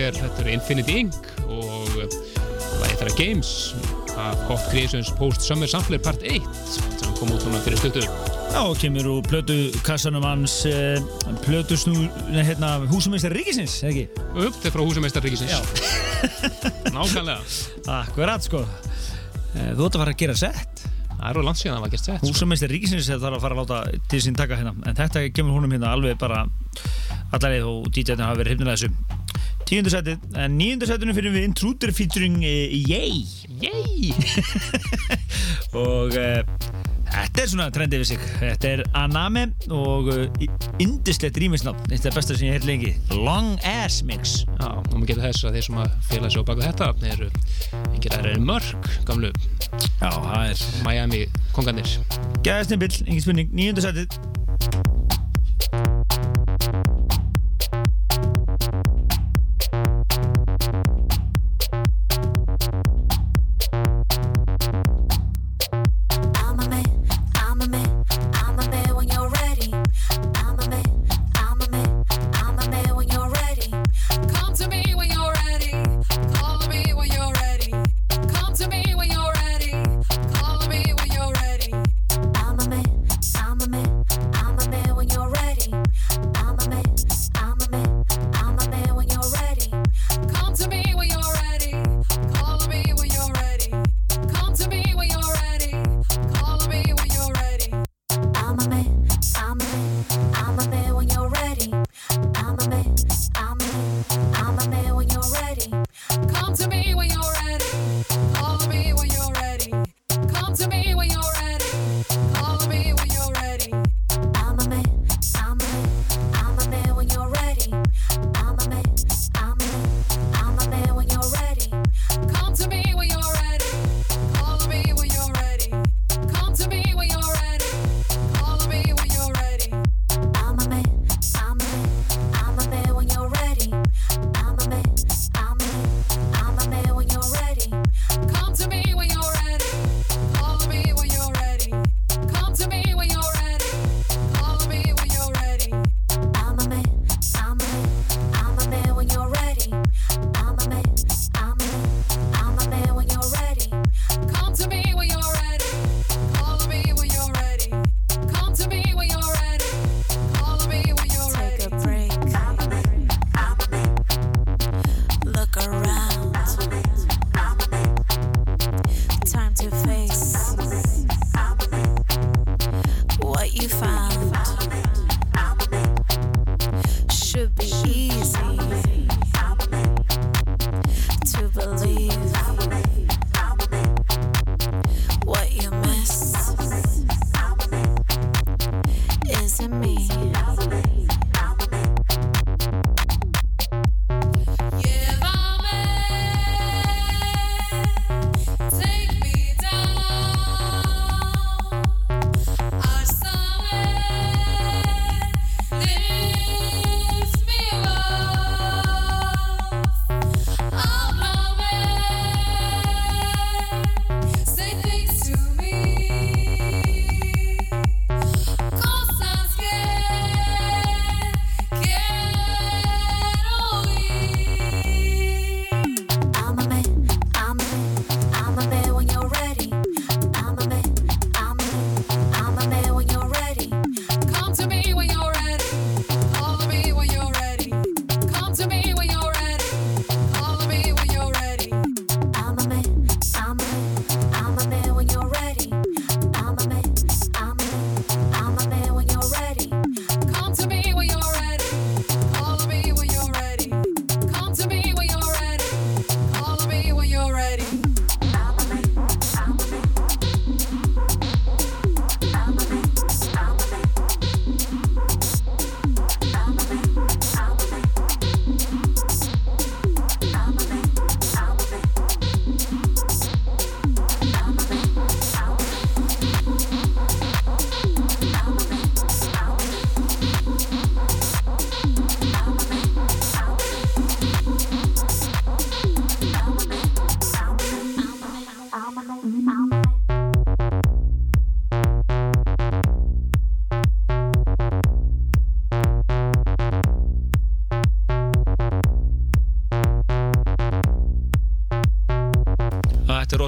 hér, 0.00 0.16
þetta 0.16 0.44
er 0.44 0.52
Infinity 0.54 0.98
Inc. 1.04 1.16
og 1.46 2.00
eh, 2.00 2.18
það 2.80 3.06
er 3.06 3.16
Games 3.18 3.50
af 4.20 4.40
Pop 4.48 4.60
Creations 4.70 5.10
Post 5.18 5.44
Summer 5.46 5.68
Sampler 5.70 6.00
Part 6.02 6.22
1 6.26 6.46
sem 6.70 7.14
kom 7.18 7.32
út 7.34 7.44
núna 7.44 7.60
fyrir 7.64 7.80
stuttur. 7.80 8.06
Já, 8.50 8.60
og 8.64 8.78
kemur 8.80 9.06
úr 9.06 9.26
plödu 9.28 9.56
kassanum 9.86 10.24
hans 10.26 10.62
eh, 10.68 10.98
plödu 11.44 11.76
snú, 11.78 12.06
hérna, 12.32 12.78
húsumeistar 12.90 13.34
Ríkisins, 13.36 13.76
ekki? 13.86 14.08
Upp, 14.32 14.56
þetta 14.56 14.70
er 14.70 14.74
frá 14.74 14.84
húsumeistar 14.86 15.24
Ríkisins. 15.26 15.52
Já. 15.52 15.60
Nákvæmlega. 16.96 17.38
Akkurat, 18.00 18.48
sko. 18.48 18.64
Eh, 19.54 19.70
þú 19.76 19.86
ætti 19.86 20.00
að 20.00 20.02
fara 20.02 20.16
að 20.16 20.20
gera 20.24 20.38
sett. 20.40 20.84
Það 21.10 21.28
eru 21.30 21.44
langt 21.44 21.60
síðan 21.60 21.76
að 21.76 21.78
það 21.78 21.84
var 21.84 21.94
gert 21.94 22.08
sett. 22.08 22.24
Sko. 22.24 22.32
Húsumeistar 22.32 22.72
Ríkisins 22.72 23.12
þarf 23.12 23.36
að 23.36 23.44
fara 23.44 23.56
að 23.56 23.62
láta 23.62 24.02
til 24.10 24.22
sín 24.24 24.38
taka 24.38 24.58
hérna, 24.58 24.74
en 24.88 24.98
þetta 24.98 25.26
kemur 25.36 25.58
húnum 25.58 25.76
hérna 25.76 25.92
alveg 25.94 26.18
bara 26.20 26.46
allarið 27.36 27.68
og 27.68 27.88
DJ-tinn 27.94 28.24
hafa 28.24 28.40
verið 28.40 28.56
hifnir 28.56 28.72
að 28.72 28.78
þessu. 28.80 28.99
Tíundarsætið, 29.70 30.24
en 30.34 30.56
nýjundarsætinu 30.58 31.12
finnum 31.14 31.34
við 31.36 31.44
Intruder 31.46 31.92
featuring 31.94 32.40
eh, 32.42 32.72
Yay. 32.90 33.20
Yay! 33.62 34.08
Og 35.78 36.16
uh, 36.18 36.40
þetta 37.06 37.44
er 37.44 37.50
svona 37.52 37.68
trendið 37.70 38.02
við 38.02 38.08
sig. 38.08 38.24
Þetta 38.40 38.72
er 38.72 38.82
Aname 38.98 39.44
og 39.70 40.10
eh, 40.10 40.24
uh, 40.26 40.74
indislegt 40.82 41.38
rýmisnátt 41.38 41.86
Þetta 41.86 42.10
er 42.10 42.16
besta 42.18 42.38
sem 42.40 42.48
ég 42.48 42.58
hef 42.58 42.66
lengi. 42.66 42.96
Long 43.14 43.52
Ass 43.62 44.00
Mix. 44.02 44.40
Já, 44.48 44.72
og 44.72 44.90
maður 44.90 45.12
getur 45.12 45.28
þess 45.28 45.46
að 45.46 45.60
þeir 45.60 45.68
sem 45.68 45.78
að 45.84 45.94
fela 46.10 46.32
sig 46.34 46.42
á 46.42 46.48
baka 46.50 46.66
þetta 46.66 46.90
eru 47.14 47.30
yngir 47.94 48.16
aðra 48.18 48.34
er 48.34 48.42
mörg 48.50 48.90
gamlu 49.06 49.30
Já, 50.00 50.10
það 50.10 50.48
er 50.48 50.66
Miami 50.82 51.22
konganir 51.54 51.94
Gæðastinn 52.42 52.82
Bill, 52.82 52.96
engin 53.06 53.22
spurning, 53.22 53.54
nýjundarsætið 53.54 54.99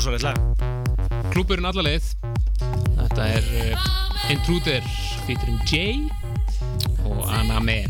rosalegt 0.03 0.23
lag. 0.27 0.39
Klúburinn 1.31 1.67
alla 1.69 1.85
leið. 1.87 2.13
Þetta 2.99 3.27
er 3.39 3.51
uh, 3.63 3.91
Intruder 4.33 4.87
featuring 5.27 5.61
Jay 5.69 6.09
og 7.07 7.27
Aname 7.31 7.85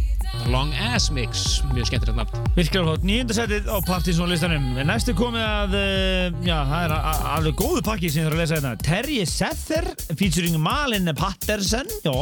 Long 0.50 0.72
Ass 0.74 1.10
Mix, 1.12 1.62
mjög 1.70 1.88
skemmtilegt 1.88 2.18
nafn. 2.18 2.50
Virkilega 2.56 2.84
flott, 2.88 3.04
nýjunda 3.06 3.36
setið 3.36 3.68
á 3.72 3.76
Partisan 3.86 4.30
listanum. 4.32 4.64
Næstu 4.88 5.14
komið 5.16 5.44
að, 5.46 5.76
uh, 5.78 6.44
já, 6.44 6.56
það 6.68 6.84
er 6.84 6.94
alveg 7.32 7.58
góðu 7.62 7.84
pakki 7.86 8.10
sem 8.10 8.22
ég 8.22 8.28
þarf 8.28 8.36
að 8.36 8.42
lesa 8.42 8.58
hérna. 8.58 8.74
Terje 8.82 9.26
Sether 9.30 9.90
featuring 10.12 10.60
Malin 10.60 11.12
Patterson, 11.16 11.88
já 12.04 12.16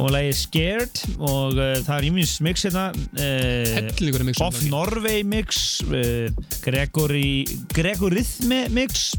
og 0.00 0.08
lagi 0.12 0.32
Scared. 0.36 1.02
Og 1.20 1.58
uh, 1.58 1.74
það 1.84 1.94
er 1.96 2.06
ímins 2.08 2.36
mix 2.44 2.66
hérna 2.66 2.88
uh, 2.94 4.44
Off. 4.46 4.62
Norway 4.70 5.22
mix 5.26 5.82
uh, 5.88 6.28
Gregory 6.64 7.44
Gregorithmi 7.76 8.64
mix 8.74 9.12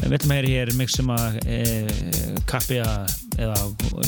við 0.00 0.16
ætlum 0.16 0.32
að 0.34 0.40
heyra 0.40 0.52
hér 0.54 0.72
mix 0.78 0.96
sem 0.98 1.10
að 1.14 1.40
uh, 1.44 2.40
kappi 2.50 2.80
að 2.82 3.18
eða 3.40 3.56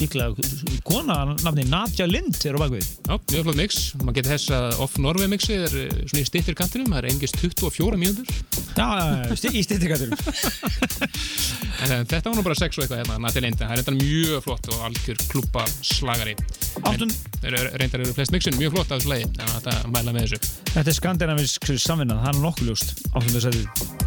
líklega 0.01 0.81
kona 0.85 1.19
nafni 1.45 1.65
Nadja 1.71 2.09
Lind 2.09 2.37
er 2.45 2.59
á 2.59 2.63
bakvið 2.63 2.89
Já, 3.13 3.15
mjög 3.33 3.47
flott 3.47 3.59
mix, 3.59 3.79
maður 4.01 4.17
getur 4.19 4.33
þess 4.33 4.53
að 4.57 4.83
Off 4.85 4.99
Norway 5.03 5.29
mixi 5.31 5.57
er 5.57 5.73
uh, 5.75 5.89
svona 6.07 6.23
í 6.23 6.29
stittir 6.29 6.57
kantinum. 6.57 6.93
Það 6.93 7.01
er 7.03 7.09
engist 7.11 7.39
24 7.43 7.99
mínútur. 8.01 8.29
Já, 8.79 8.87
í 9.53 9.61
uh, 9.61 10.13
þetta 11.83 12.31
var 12.31 12.39
nú 12.39 12.45
bara 12.47 12.59
6 12.59 12.79
og 12.79 12.85
eitthvað 12.85 13.03
hérna, 13.03 13.19
Nati 13.23 13.43
Linda, 13.43 13.67
það 13.67 13.73
er 13.73 13.81
reyndan 13.83 14.01
mjög 14.03 14.45
flott 14.47 14.71
og 14.71 14.85
algjör 14.89 15.25
klúpa 15.33 15.67
slagari 15.83 16.37
reyndar 17.43 18.01
eru 18.01 18.15
flest 18.15 18.33
mixin 18.35 18.57
mjög 18.61 18.77
flott 18.77 18.93
af 18.93 19.03
þessu 19.03 19.13
lagi, 19.13 19.27
þannig 19.35 19.57
að 19.57 19.67
þetta 19.67 19.93
mæla 19.97 20.15
með 20.15 20.29
þessu. 20.29 20.55
Þetta 20.73 20.89
er 20.95 20.99
skandinavisk 21.01 21.75
samvinna, 21.83 22.23
það 22.23 22.35
er 22.35 22.41
nokkuð 22.47 22.73
ljóst 22.73 22.97
áttunda 23.13 24.02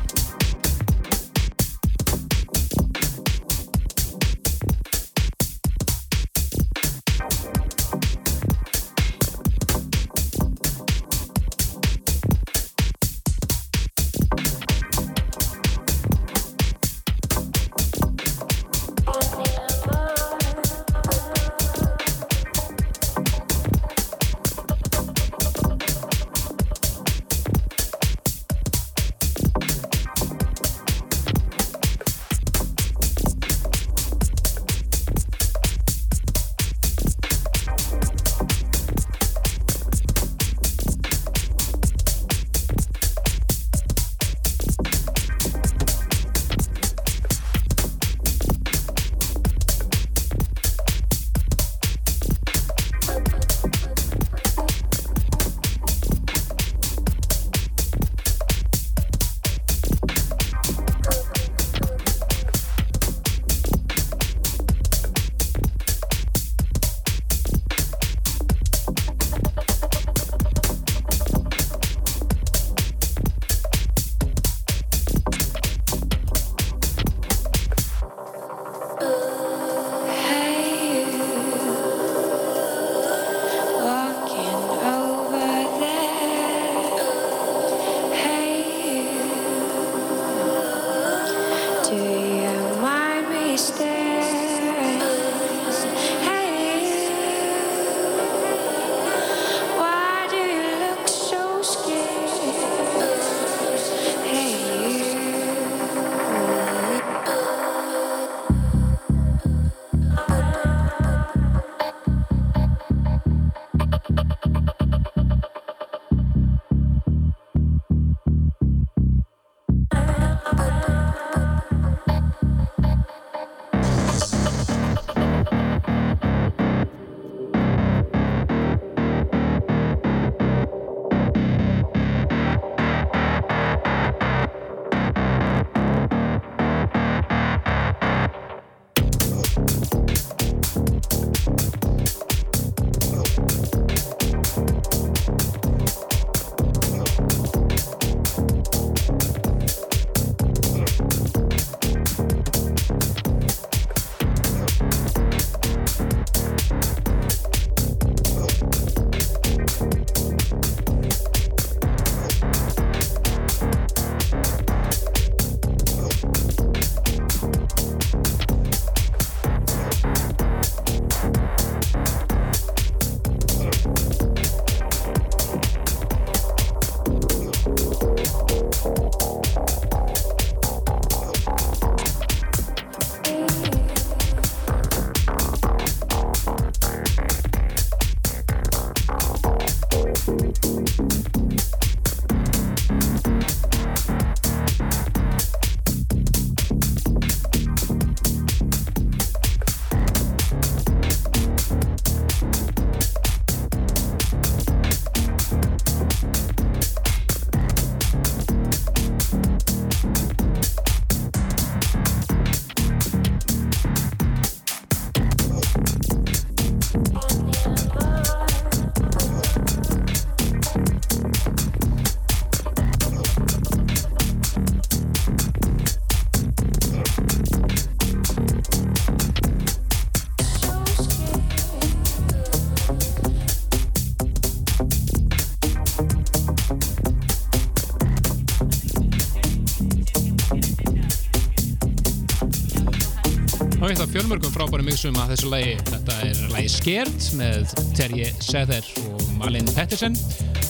mixum 245.06 245.22
að 245.22 245.32
þessu 245.36 245.50
lagi. 245.52 245.74
Þetta 245.86 246.14
er 246.26 246.38
lagi 246.50 246.70
Scared 246.74 247.26
með 247.38 247.74
Terje 247.94 248.30
Sæðer 248.42 248.88
og 249.12 249.22
Malin 249.38 249.68
Pettersen. 249.76 250.16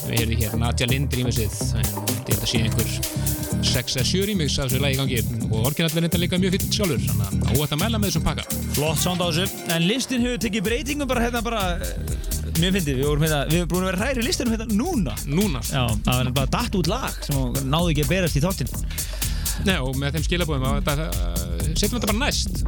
Við 0.06 0.18
heyrðum 0.18 0.40
hér 0.42 0.56
Nadja 0.60 0.88
Lind 0.90 1.16
rýmisið 1.16 1.54
en 1.80 1.88
að 2.34 2.44
sé 2.50 2.60
einhver 2.66 2.90
6-7 3.64 4.26
rýmix 4.28 4.58
af 4.60 4.68
þessu 4.68 4.82
lagi 4.82 4.98
í 4.98 5.00
gangi. 5.00 5.22
Og 5.48 5.70
orginallin 5.70 6.08
er 6.10 6.20
líka 6.20 6.40
mjög 6.42 6.58
fýtt 6.58 6.68
sjálfur 6.76 7.00
þannig 7.06 7.48
að 7.48 7.62
óætt 7.62 7.72
að 7.78 7.80
mæla 7.80 8.00
með 8.02 8.10
þessum 8.10 8.26
pakka. 8.26 8.44
Flott 8.76 9.00
sound 9.00 9.24
á 9.24 9.26
þessu. 9.30 9.46
En 9.72 9.88
listin 9.88 10.26
hefur 10.26 10.42
tekið 10.44 10.66
breytingum 10.68 11.08
bara 11.08 11.24
hérna 11.24 11.44
bara... 11.46 11.64
eh, 11.80 12.16
Mér 12.60 12.76
finnst 12.76 12.88
við, 12.88 13.02
vorum 13.04 13.24
hérna, 13.24 13.42
við 13.50 13.62
erum 13.62 13.72
búin 13.72 13.86
að 13.86 13.90
vera 13.90 14.02
hræri 14.04 14.26
listinum 14.26 14.52
hérna 14.56 14.68
núna. 14.76 15.16
núna? 15.28 15.64
Já, 15.68 15.82
það 16.04 16.20
var 16.20 16.30
bara 16.42 16.52
datt 16.58 16.76
út 16.78 16.88
lag 16.92 17.18
sem 17.24 17.40
náði 17.68 17.94
ekki 17.94 18.04
að 18.06 18.12
berast 18.12 18.38
í 18.38 18.44
þáttinn. 18.44 18.70
Nei, 19.66 19.76
og 19.80 19.96
með 19.96 20.16
þeim 20.16 20.26
skilabóðum 20.28 20.80
þetta, 20.84 21.08
uh, 21.08 21.60
setjum 21.72 21.96
þetta 21.96 22.12
bara 22.12 22.20
næst 22.26 22.64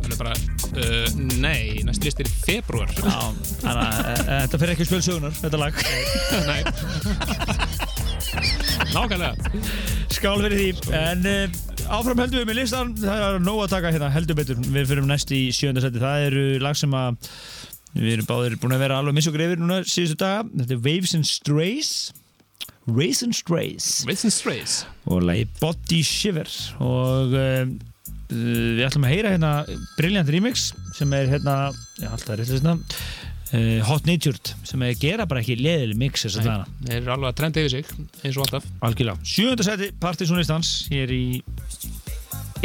uh, 0.78 1.06
nei, 1.42 1.82
næst 1.86 2.04
list 2.06 2.20
er 2.22 2.28
í 2.28 2.34
februar 2.44 2.90
eh, 2.90 3.08
eh, 3.10 4.20
þetta 4.44 4.60
fyrir 4.60 4.74
ekki 4.74 4.86
spjöld 4.88 5.06
sögunar, 5.06 5.34
þetta 5.38 5.60
lag. 5.60 5.72
nei 6.50 6.62
nákvæmlega 8.94 9.34
Skál 10.14 10.40
fyrir 10.42 10.56
því. 10.58 10.94
En 10.98 11.26
uh, 11.28 11.58
áfram 11.94 12.22
heldum 12.22 12.40
við 12.40 12.48
með 12.48 12.58
listan, 12.62 12.94
það 12.98 13.24
er 13.26 13.42
nóg 13.44 13.64
að 13.64 13.74
taka 13.76 13.92
hérna, 13.94 14.08
heldur 14.14 14.38
betur. 14.38 14.62
Við 14.62 14.88
fyrir 14.90 15.06
næst 15.06 15.34
í 15.34 15.42
sjönda 15.54 15.82
seti. 15.84 16.00
Það 16.02 16.24
eru 16.30 16.46
lag 16.64 16.78
sem 16.78 16.96
að 16.96 17.34
við 17.94 18.14
erum 18.16 18.28
báðir 18.28 18.56
búin 18.60 18.74
að 18.76 18.82
vera 18.84 18.98
alveg 19.00 19.18
missokur 19.18 19.44
yfir 19.44 19.60
núna 19.60 19.82
síðustu 19.86 20.18
daga. 20.22 20.46
Þetta 20.62 20.74
er 20.74 20.82
Waves 20.88 21.14
and 21.18 21.28
Strays. 21.28 21.92
Race 22.88 23.22
and 23.22 23.36
Strays. 23.36 24.04
Wilson 24.08 24.32
Strays 24.32 24.86
og 25.04 25.20
lagi 25.28 25.44
Body 25.60 26.00
Shiver 26.02 26.48
og 26.80 27.34
uh, 27.36 27.68
við 28.28 28.84
ætlum 28.86 29.06
að 29.08 29.14
heyra 29.14 29.32
hérna 29.34 29.52
Brilliant 29.96 30.30
Remix 30.32 30.68
sem 30.96 31.12
er 31.16 31.30
hérna, 31.32 31.56
já 32.00 32.10
alltaf 32.10 32.34
er 32.34 32.44
þetta 32.44 32.74
uh, 32.76 33.80
Hot 33.88 34.08
Natured 34.08 34.52
sem 34.68 34.84
er 34.84 34.98
gera 35.00 35.26
bara 35.28 35.42
ekki 35.42 35.56
leðileg 35.60 36.00
mix 36.00 36.26
þess 36.26 36.42
að 36.42 36.50
dana 36.50 36.68
þeir 36.84 36.98
eru 37.00 37.14
alveg 37.14 37.30
að 37.30 37.38
trenda 37.40 37.64
yfir 37.64 37.74
sig 37.76 37.92
eins 38.22 38.36
og 38.36 38.44
alltaf. 38.44 38.68
Algjörlega, 38.88 39.30
sjönda 39.32 39.66
seti 39.66 39.90
partysónistans 40.02 40.74
hér 40.92 41.14
í 41.14 41.24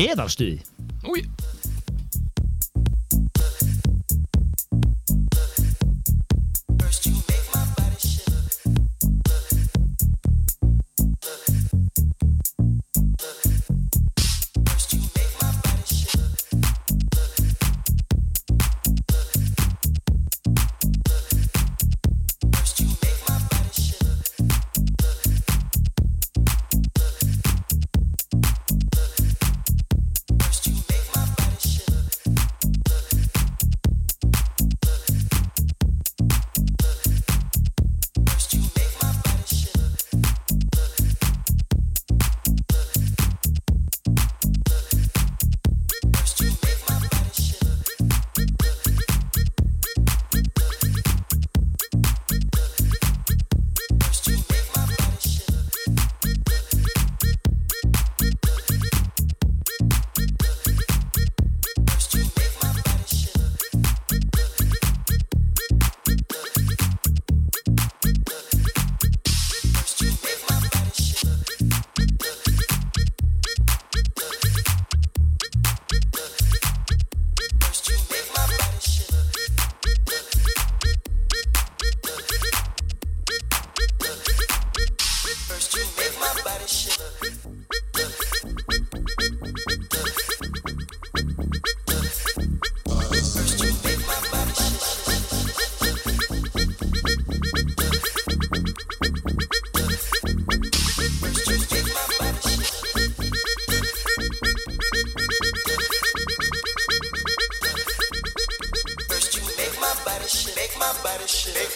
eðalstuði 0.04 0.60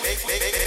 make, 0.08 0.26
make, 0.26 0.42
make. 0.54 0.67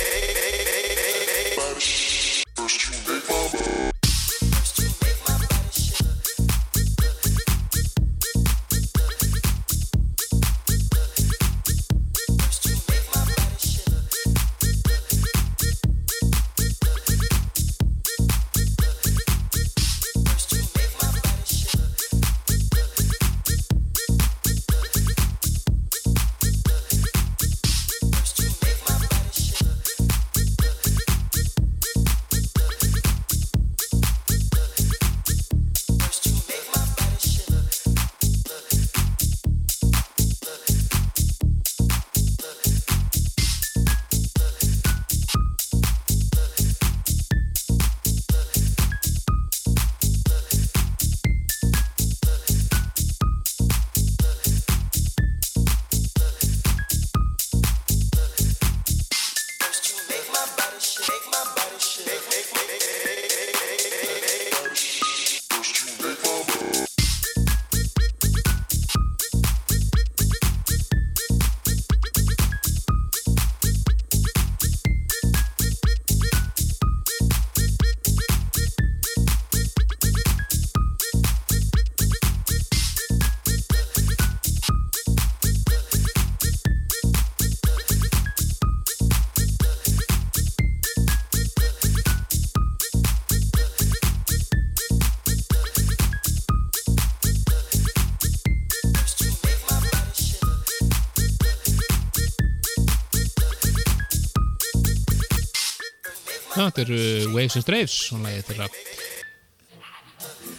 Þetta 106.60 106.82
eru 106.82 107.04
Waves 107.32 107.54
and 107.56 107.64
Straves 107.64 107.94
og 108.12 108.18
lagið 108.20 108.48
þeirra 108.50 108.66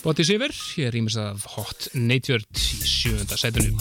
Body 0.01 0.23
Shiver, 0.25 0.53
ég 0.81 0.89
rýmis 0.95 1.17
af 1.21 1.43
Hot 1.53 1.91
Natured 1.93 2.47
í 2.57 2.79
sjönda 2.89 3.37
sætunum 3.37 3.77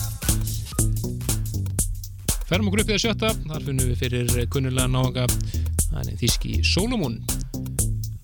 Ferum 2.51 2.69
okkur 2.69 2.83
upp 2.83 2.91
í 2.91 2.93
það 2.93 3.03
sjötta, 3.07 3.31
þar 3.47 3.65
finnum 3.65 3.89
við 3.89 4.03
fyrir 4.03 4.37
kunnulega 4.53 4.93
náanga 4.93 5.25
hann 5.95 6.11
er 6.11 6.19
þíski 6.21 6.59
Solomon. 6.67 7.17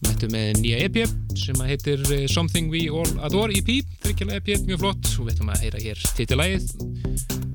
Mættu 0.05 0.29
með 0.35 0.61
nýja 0.61 0.83
EP 0.85 0.99
sem 1.39 1.57
að 1.63 1.73
heitir 1.73 2.03
eh, 2.13 2.27
Something 2.29 2.69
We 2.75 2.87
All 2.93 3.09
Adore 3.25 3.57
EP, 3.57 3.71
þryggjalega 4.05 4.43
EP, 4.43 4.67
mjög 4.69 4.83
flott. 4.85 5.13
Og 5.17 5.29
við 5.31 5.37
ætlum 5.39 5.55
að 5.55 5.63
heyra 5.65 5.85
hér 5.87 6.09
titilægið 6.19 6.69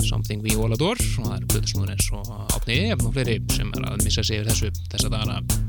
Something 0.10 0.42
We 0.42 0.58
All 0.58 0.74
Adore 0.74 1.06
og 1.20 1.28
það 1.28 1.36
eru 1.38 1.52
Plutusnúður 1.54 1.94
eins 1.94 2.10
og 2.18 2.32
Átni 2.58 2.80
Ef 2.88 3.06
og 3.06 3.14
fleiri 3.14 3.42
sem 3.54 3.76
er 3.78 3.92
að 3.92 4.08
missa 4.08 4.26
sig 4.26 4.42
yfir 4.42 4.50
þessu 4.56 4.74
þessa 4.88 5.14
dagana 5.14 5.61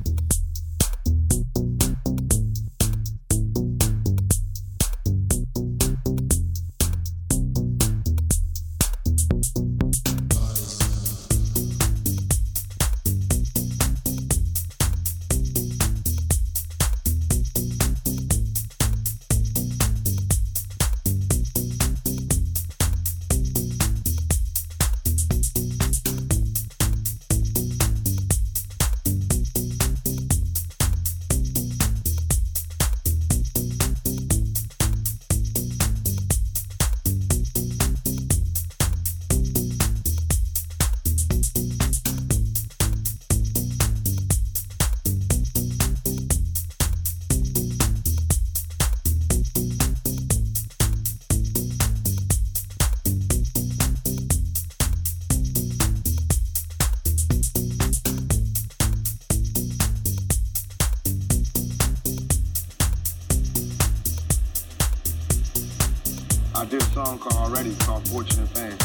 song 67.05 67.19
called 67.19 67.35
already 67.35 67.75
called 67.77 68.07
Fortunate 68.09 68.49
Fan. 68.49 68.77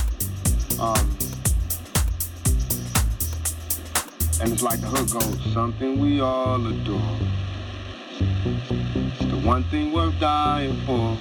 Um, 0.80 1.18
and 4.42 4.54
it's 4.54 4.64
like 4.64 4.82
the 4.82 4.88
hook 4.88 5.12
goes, 5.12 5.54
something 5.54 6.00
we 6.00 6.20
all 6.20 6.66
adore. 6.66 7.18
It's 8.20 9.26
the 9.26 9.40
one 9.44 9.64
thing 9.66 9.92
worth 9.92 10.20
dying 10.20 10.80
for. 10.86 11.18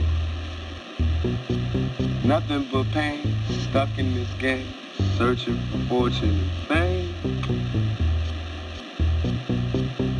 Nothing 2.26 2.66
but 2.72 2.86
pain, 2.92 3.34
stuck 3.68 3.98
in 3.98 4.14
this 4.14 4.32
game, 4.38 4.72
searching 5.18 5.60
for 5.70 5.78
fortune 5.88 6.40
and 6.40 6.50
fame. 6.68 7.14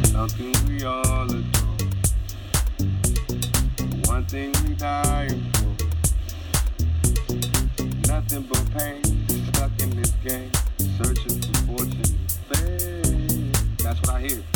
Something 0.04 0.54
we 0.68 0.84
all 0.84 1.24
adore. 1.24 1.76
The 3.78 4.04
one 4.08 4.26
thing 4.26 4.52
we 4.64 4.74
dying 4.74 5.40
for. 5.52 5.55
Nothing 8.28 9.02
stuck 9.46 9.70
in 9.80 9.90
this 9.96 10.10
game, 10.24 10.50
searching 10.98 11.40
for 11.40 11.78
fortune. 11.78 12.16
That's 13.78 14.00
what 14.00 14.10
I 14.10 14.20
hear. 14.20 14.55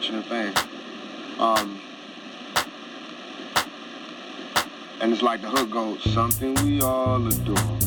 Fan. 0.00 0.54
Um, 1.40 1.80
and 5.00 5.12
it's 5.12 5.22
like 5.22 5.42
the 5.42 5.48
hook 5.48 5.70
goes, 5.70 6.02
something 6.12 6.54
we 6.64 6.80
all 6.80 7.26
adore. 7.26 7.77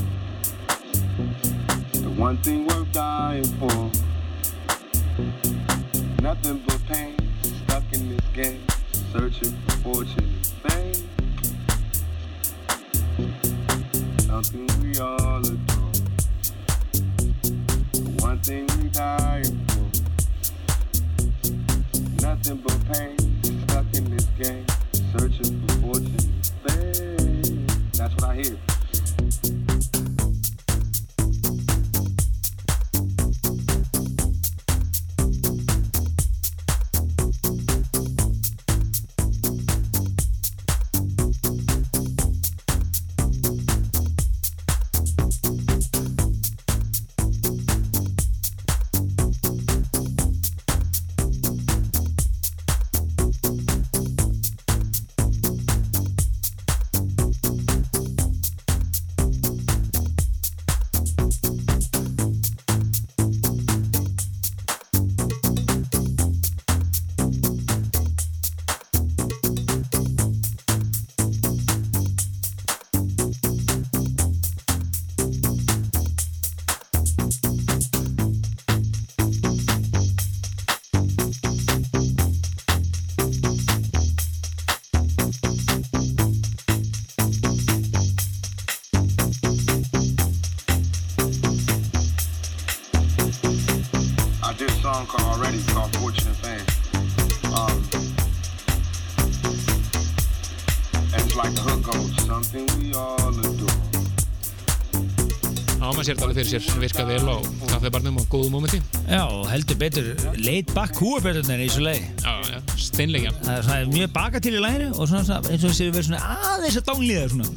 Sér 106.12 106.20
þetta 106.20 106.28
alveg 106.28 106.42
fyrir 106.42 106.52
sér 106.52 106.64
virka 106.82 107.04
vel 107.08 107.24
á 107.24 107.40
kaffibarnum 107.72 108.18
og 108.20 108.26
góðu 108.32 108.50
mómenti. 108.52 108.80
Já, 109.08 109.24
heldur 109.48 109.78
betur 109.80 110.04
laid 110.42 110.68
back 110.76 110.92
húaböldunir 111.00 111.62
í 111.64 111.68
þessu 111.70 111.82
lagi. 111.86 112.04
Já, 112.20 112.34
já, 112.52 112.60
steinleikja. 112.76 113.32
Það 113.40 113.56
er 113.56 113.64
svona 113.68 113.92
mjög 113.94 114.10
baka 114.18 114.38
til 114.44 114.56
í 114.58 114.60
læginu 114.62 114.90
og 114.92 115.04
svona, 115.08 115.24
svona 115.30 115.48
eins 115.54 115.64
og 115.64 115.70
þessi 115.72 115.86
verið 115.96 116.08
svona 116.10 116.24
aðeins 116.52 116.78
að 116.82 116.88
dánlíða 116.90 117.26
svona. 117.32 117.48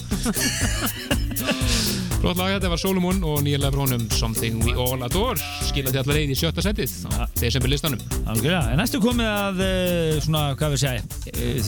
Flott 2.24 2.40
lag 2.40 2.54
þetta 2.54 2.70
var 2.72 2.80
Solomon 2.80 3.18
og 3.26 3.42
nýjarlega 3.44 3.72
frá 3.74 3.82
honum 3.82 4.04
Something 4.14 4.54
We 4.64 4.72
All 4.80 5.00
Adore 5.04 5.40
skilaði 5.66 5.98
allar 6.00 6.16
leið 6.20 6.30
í 6.32 6.36
sjötta 6.38 6.62
setið 6.64 6.90
á 7.10 7.12
desember 7.36 7.68
listanum. 7.74 8.00
Algjörlega, 8.22 8.62
en 8.70 8.78
næstu 8.80 8.96
komið 9.02 9.28
að 9.32 9.56
eh, 9.66 10.22
svona, 10.24 10.42
hvað 10.60 10.70
við 10.76 10.80
segja, 10.86 11.02
eh, 11.34 11.58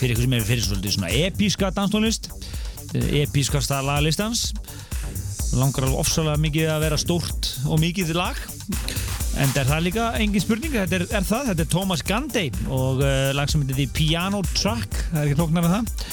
fyrir 0.00 0.12
ykkur 0.16 0.26
sem 0.26 0.36
er 0.40 0.48
fyrir 0.48 0.64
svolítið 0.66 0.92
svona 0.96 1.12
episka 1.28 1.66
danstónlist, 1.76 2.24
eh, 2.96 3.08
episkasta 3.22 3.76
lagalistans, 3.86 4.40
langar 5.58 5.86
alveg 5.86 6.00
ofsalega 6.02 6.40
mikið 6.44 6.72
að 6.74 6.84
vera 6.84 6.98
stórt 7.00 7.50
og 7.66 7.80
mikið 7.82 8.12
lag, 8.16 8.38
en 9.40 9.54
er 9.54 9.70
það 9.70 9.86
líka 9.86 10.08
engin 10.22 10.44
spurning, 10.44 10.74
þetta 10.74 10.98
er, 11.00 11.06
er 11.18 11.26
það, 11.26 11.48
þetta 11.52 11.64
er 11.64 11.72
Thomas 11.74 12.04
Gandey 12.06 12.52
og 12.68 13.02
uh, 13.04 13.30
lag 13.36 13.50
sem 13.50 13.64
heitir 13.66 13.90
Piano 13.96 14.42
Track, 14.52 15.00
það 15.10 15.22
er 15.22 15.30
ekki 15.30 15.40
tóknar 15.40 15.66
með 15.66 15.76
það, 15.76 16.12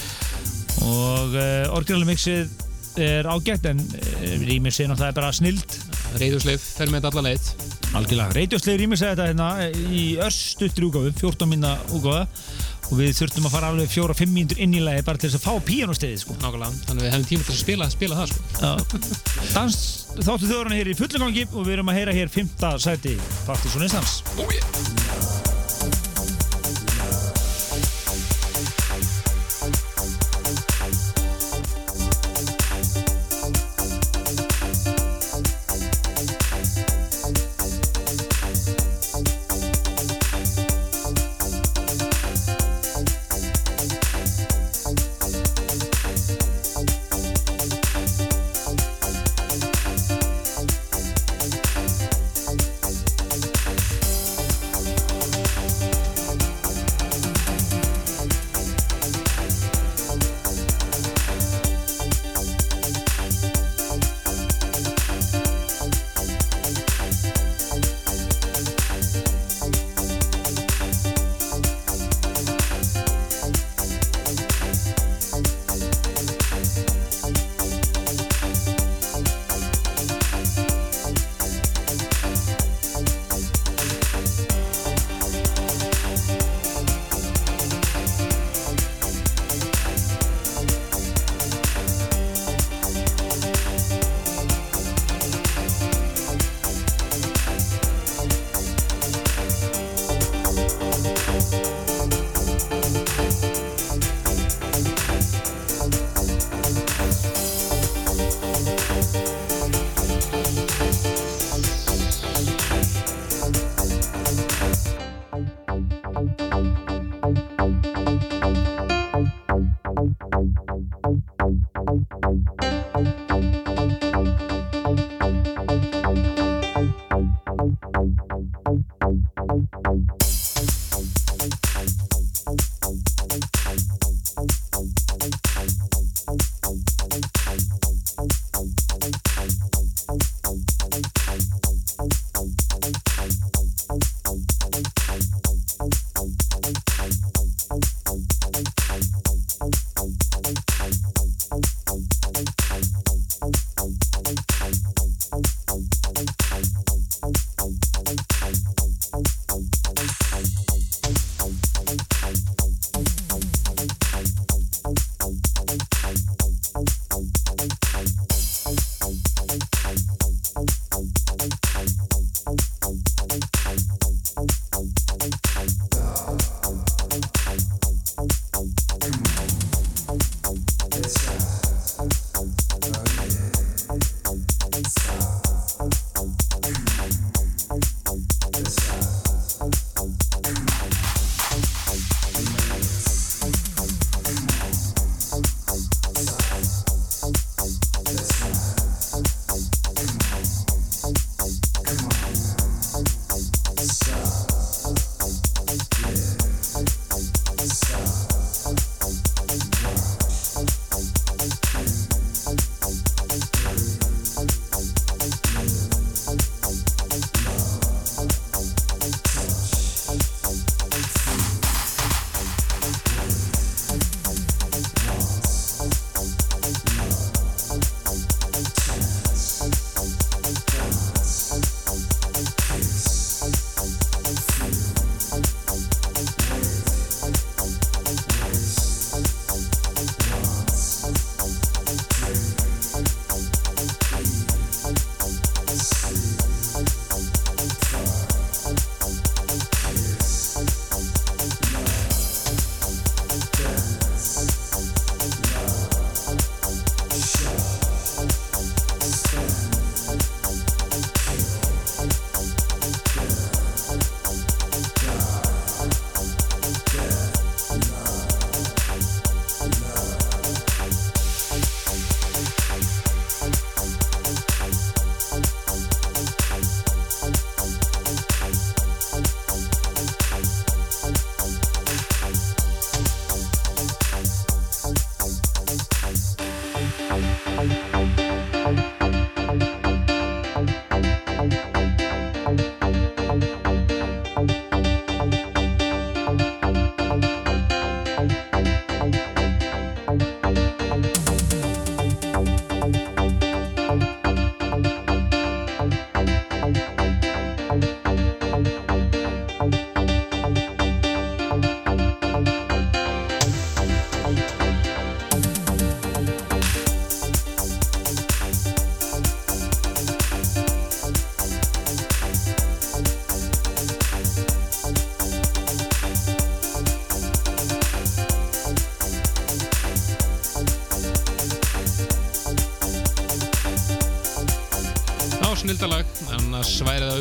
og 0.87 1.37
uh, 1.37 1.75
orginal 1.77 2.07
mixið 2.09 2.63
er 3.07 3.29
ágætt 3.29 3.69
en 3.69 3.83
uh, 3.83 4.33
rýmið 4.47 4.79
sé 4.79 4.89
náttúrulega 4.89 5.19
bara 5.21 5.35
snild 5.35 5.77
Reyðusleif 6.17 6.63
fer 6.77 6.91
með 6.91 7.09
allar 7.09 7.25
leið. 7.27 7.49
Algjörlega, 7.97 8.35
reytjóslega 8.35 8.79
rýmis 8.81 9.03
að 9.03 9.11
þetta 9.11 9.27
hérna 9.29 9.93
í 9.95 10.03
örstuttri 10.23 10.87
úgáfu, 10.87 11.11
14 11.19 11.49
minna 11.51 11.73
úgáfa 11.95 12.25
og 12.87 12.93
við 12.99 13.13
þurftum 13.19 13.47
að 13.49 13.55
fara 13.57 13.71
alveg 13.73 13.91
fjóra, 13.91 14.15
fimm 14.17 14.33
mínútur 14.35 14.61
inn 14.63 14.75
í 14.77 14.83
lagi 14.83 15.05
bara 15.07 15.21
til 15.21 15.31
þess 15.31 15.39
að 15.41 15.47
fá 15.47 15.67
píanósteðið 15.67 16.21
sko. 16.23 16.37
Nákvæmlega, 16.43 16.83
þannig 16.87 17.01
að 17.01 17.07
við 17.07 17.15
hefum 17.15 17.27
tíma 17.31 17.47
til 17.47 17.55
að 17.55 17.61
spila, 17.63 17.89
spila 17.93 18.21
það 18.21 18.31
sko. 18.31 18.41
Dans 19.55 19.81
þáttu 20.17 20.47
þjóðurinn 20.47 20.79
hér 20.79 20.93
í 20.93 20.97
fullu 21.01 21.23
gangi 21.25 21.45
og 21.51 21.67
við 21.67 21.75
erum 21.77 21.91
að 21.93 21.99
heyra 22.01 22.17
hér 22.17 22.33
fymta 22.33 22.73
sæti 22.81 23.17
Partíson 23.45 23.85
Instans. 23.87 24.21
Oh, 24.37 24.49
yeah. 24.51 25.46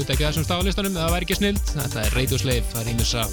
Það 0.07 0.12
auðvitað 0.12 0.15
ekki 0.15 0.27
þessum 0.28 0.45
stafalistanum 0.47 0.95
það 0.97 1.15
væri 1.16 1.27
ekki 1.27 1.37
snild, 1.41 1.62
þetta 1.74 2.03
er 2.07 2.15
Radio 2.16 2.39
Slave 2.39 2.69
það 2.73 2.83
er 2.85 2.91
ímessa 2.93 3.24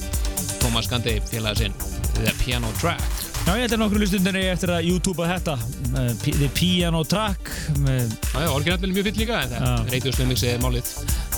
Thomas 0.64 0.88
Gandhi 0.90 1.14
félagið 1.30 1.60
sinn. 1.66 1.74
The 2.14 2.32
Piano 2.40 2.70
Track. 2.80 3.04
Já, 3.44 3.52
ég 3.58 3.66
held 3.66 3.74
að 3.76 3.80
nokkru 3.82 4.00
lustundir 4.00 4.38
eftir 4.40 4.72
að 4.72 4.86
YouTube 4.88 5.24
að 5.26 5.32
þetta. 5.34 5.56
Uh, 5.94 6.12
P- 6.24 6.34
The 6.38 6.48
Piano 6.56 7.02
Track 7.04 7.50
uh, 7.76 7.90
Já, 7.92 8.38
já, 8.46 8.50
orginallin 8.56 8.88
er 8.88 8.94
mjög 8.96 9.08
fýll 9.10 9.20
líka 9.20 9.42
en 9.44 9.52
það 9.52 9.66
Já. 9.68 9.74
Radio 9.92 10.14
Slave 10.16 10.30
mixið 10.32 10.54
er 10.54 10.62
málið. 10.64 10.92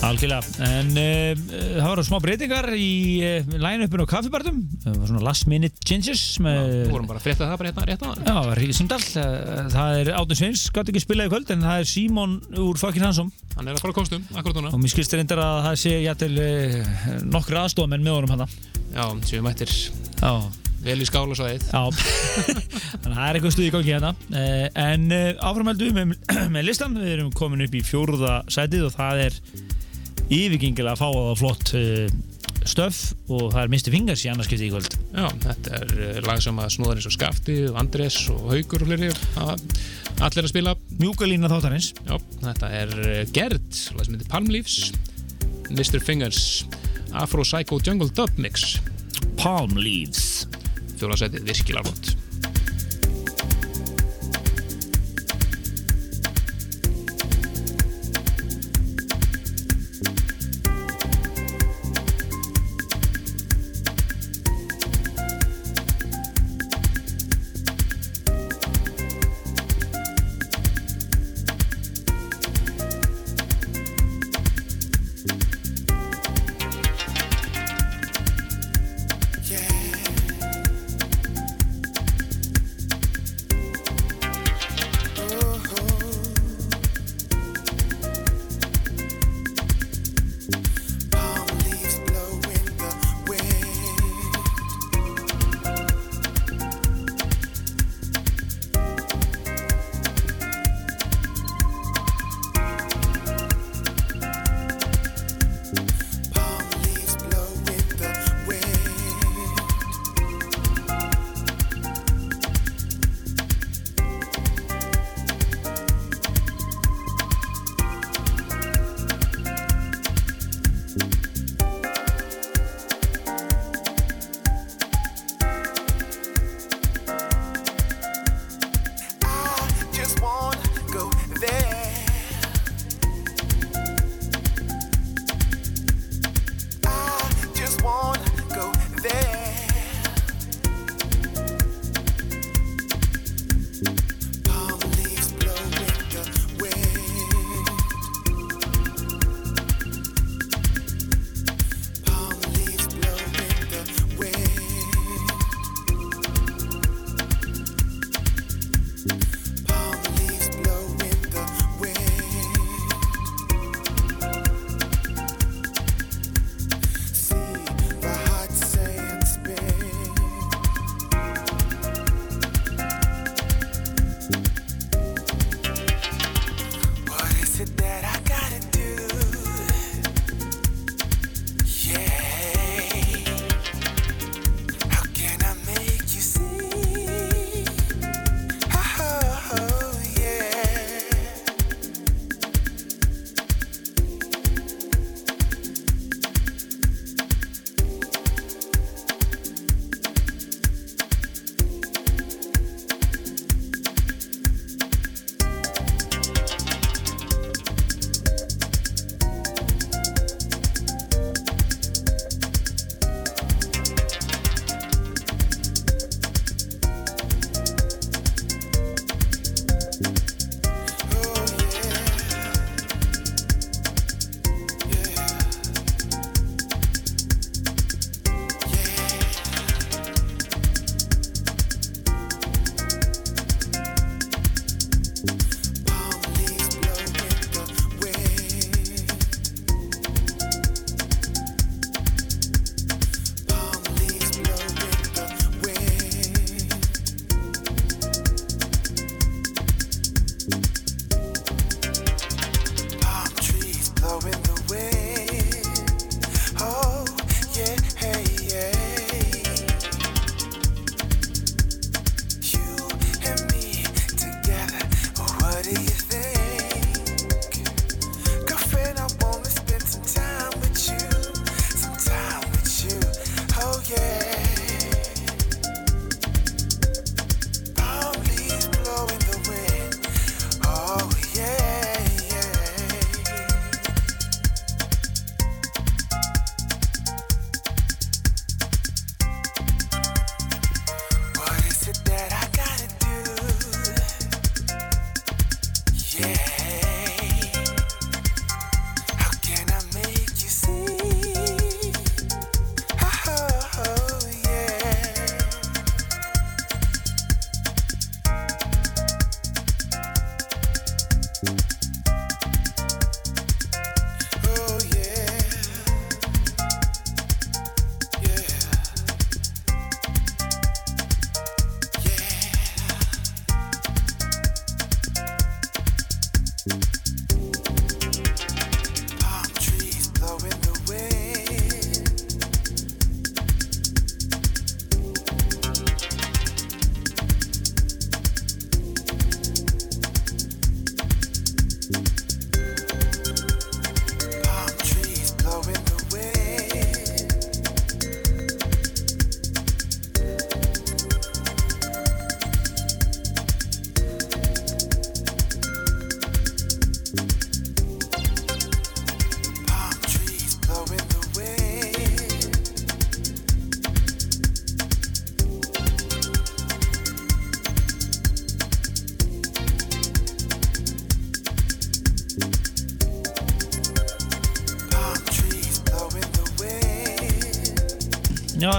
Algjörlega, 0.05 0.41
en 0.69 0.91
uh, 1.01 1.43
það 1.79 1.89
voru 1.89 2.05
smá 2.05 2.17
breytingar 2.23 2.67
í 2.77 2.89
uh, 3.25 3.55
line-upinu 3.57 4.05
og 4.05 4.11
kaffibartum 4.11 4.61
það 4.61 4.64
svona 4.85 5.23
last 5.25 5.47
minute 5.49 5.87
changes 5.87 6.21
með, 6.43 6.59
Við 6.85 6.91
vorum 6.93 7.07
bara 7.09 7.21
að 7.21 7.25
frétta 7.25 7.47
það 7.49 7.61
bara 7.61 7.71
hérna 7.71 7.85
rétt 7.89 8.03
á 8.03 8.07
það 8.11 8.27
Já, 8.29 8.59
Ríkisindal, 8.59 8.99
það 9.73 10.01
er 10.01 10.11
Átun 10.19 10.39
Sveins, 10.41 10.65
gátt 10.75 10.91
ekki 10.91 11.01
spilað 11.01 11.29
í 11.29 11.33
kvöld 11.33 11.53
en 11.55 11.65
það 11.65 11.81
er 11.81 11.89
Símon 11.89 12.35
úr 12.61 12.81
Fucking 12.81 13.05
Handsome 13.05 13.45
Hann 13.55 13.69
er 13.71 13.77
að 13.77 13.85
fara 13.85 13.95
kostum, 13.95 14.23
akkurat 14.35 14.57
núna. 14.59 14.73
Og 14.75 14.81
mér 14.83 14.91
skilst 14.91 15.13
reyndar 15.15 15.39
að 15.39 15.57
það 15.69 15.77
sé 15.79 15.95
jættil 16.03 16.33
uh, 16.43 16.93
nokkru 17.31 17.59
aðstofamenn 17.61 18.03
með 18.03 18.17
honum 18.17 18.33
hana 18.35 18.47
Já, 18.91 19.05
sem 19.23 19.37
við 19.37 19.45
mættir. 19.45 19.71
Já, 20.19 20.31
vel 20.83 20.97
í 20.99 21.07
skála 21.07 21.37
svo 21.39 21.47
eitt 21.47 21.63
já. 21.71 21.81
Þannig 22.99 23.07
að 23.07 23.15
það 23.15 23.23
er 23.29 23.39
eitthvað 23.39 23.55
stuð 23.55 23.65
í 23.65 23.71
gangi 23.77 23.93
hérna. 23.95 24.11
Uh, 24.27 24.65
en 24.83 25.07
áframældu 25.39 25.89
með, 25.95 26.13
með 26.57 26.67
listan 26.67 26.99
við 26.99 27.13
erum 27.15 27.31
komin 27.35 27.63
upp 27.63 27.79
í 27.79 27.83
fjórða 27.87 28.35
sætið 28.51 28.89
og 28.89 28.95
það 28.97 29.23
er 29.29 29.39
yfirgengilega 30.25 30.99
fáaða 30.99 31.39
flott 31.39 31.75
uh, 31.79 32.19
stöf 32.69 32.99
og 33.29 33.51
það 33.53 33.59
er 33.61 33.71
Mr. 33.71 33.91
Fingers 33.93 34.23
í 34.25 34.31
annarskipti 34.31 34.67
í 34.67 34.71
kvöld 34.73 34.95
Já, 35.13 35.27
þetta 35.45 35.79
er 35.79 35.93
eh, 36.07 36.19
lag 36.25 36.41
sem 36.43 36.61
að 36.61 36.71
snúðar 36.75 36.99
eins 36.99 37.09
og 37.09 37.15
Skafti, 37.15 37.57
og 37.69 37.79
Andrés 37.81 38.17
og 38.33 38.49
Haugur 38.51 38.85
og 38.85 38.89
fleiri 38.89 39.11
hafa 39.35 39.55
allir 40.25 40.47
að 40.47 40.51
spila 40.53 40.75
Mjúka 40.97 41.29
lína 41.29 41.51
þáttarins 41.51 41.91
Já, 42.07 42.17
þetta 42.41 42.71
er 42.81 42.95
eh, 43.05 43.21
Gerd, 43.35 43.69
lag 43.95 44.07
sem 44.07 44.17
heitir 44.17 44.31
Palm 44.33 44.51
Leaves 44.51 44.91
Mr. 45.69 46.01
Fingers 46.03 46.43
Afro 47.15 47.45
Psycho 47.45 47.79
Jungle 47.85 48.11
Dub 48.15 48.41
Mix 48.41 48.77
Palm 49.39 49.77
Leaves 49.77 50.45
Fjólasætið, 50.99 51.45
virkilega 51.49 51.89
flott 51.89 52.24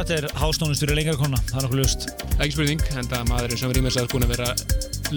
þetta 0.06 0.22
er 0.22 0.38
hástónustur 0.38 0.90
í 0.92 0.94
lengra 1.00 1.16
konna, 1.18 1.38
það 1.48 1.58
er 1.58 1.64
okkur 1.66 1.80
ljust. 1.80 2.04
Ekki 2.36 2.54
spurning, 2.54 2.82
en 2.94 3.08
það 3.10 3.22
maður 3.26 3.54
sem 3.58 3.72
rýmis 3.74 3.96
að 3.98 4.12
búin 4.12 4.26
að 4.26 4.34
vera 4.36 4.50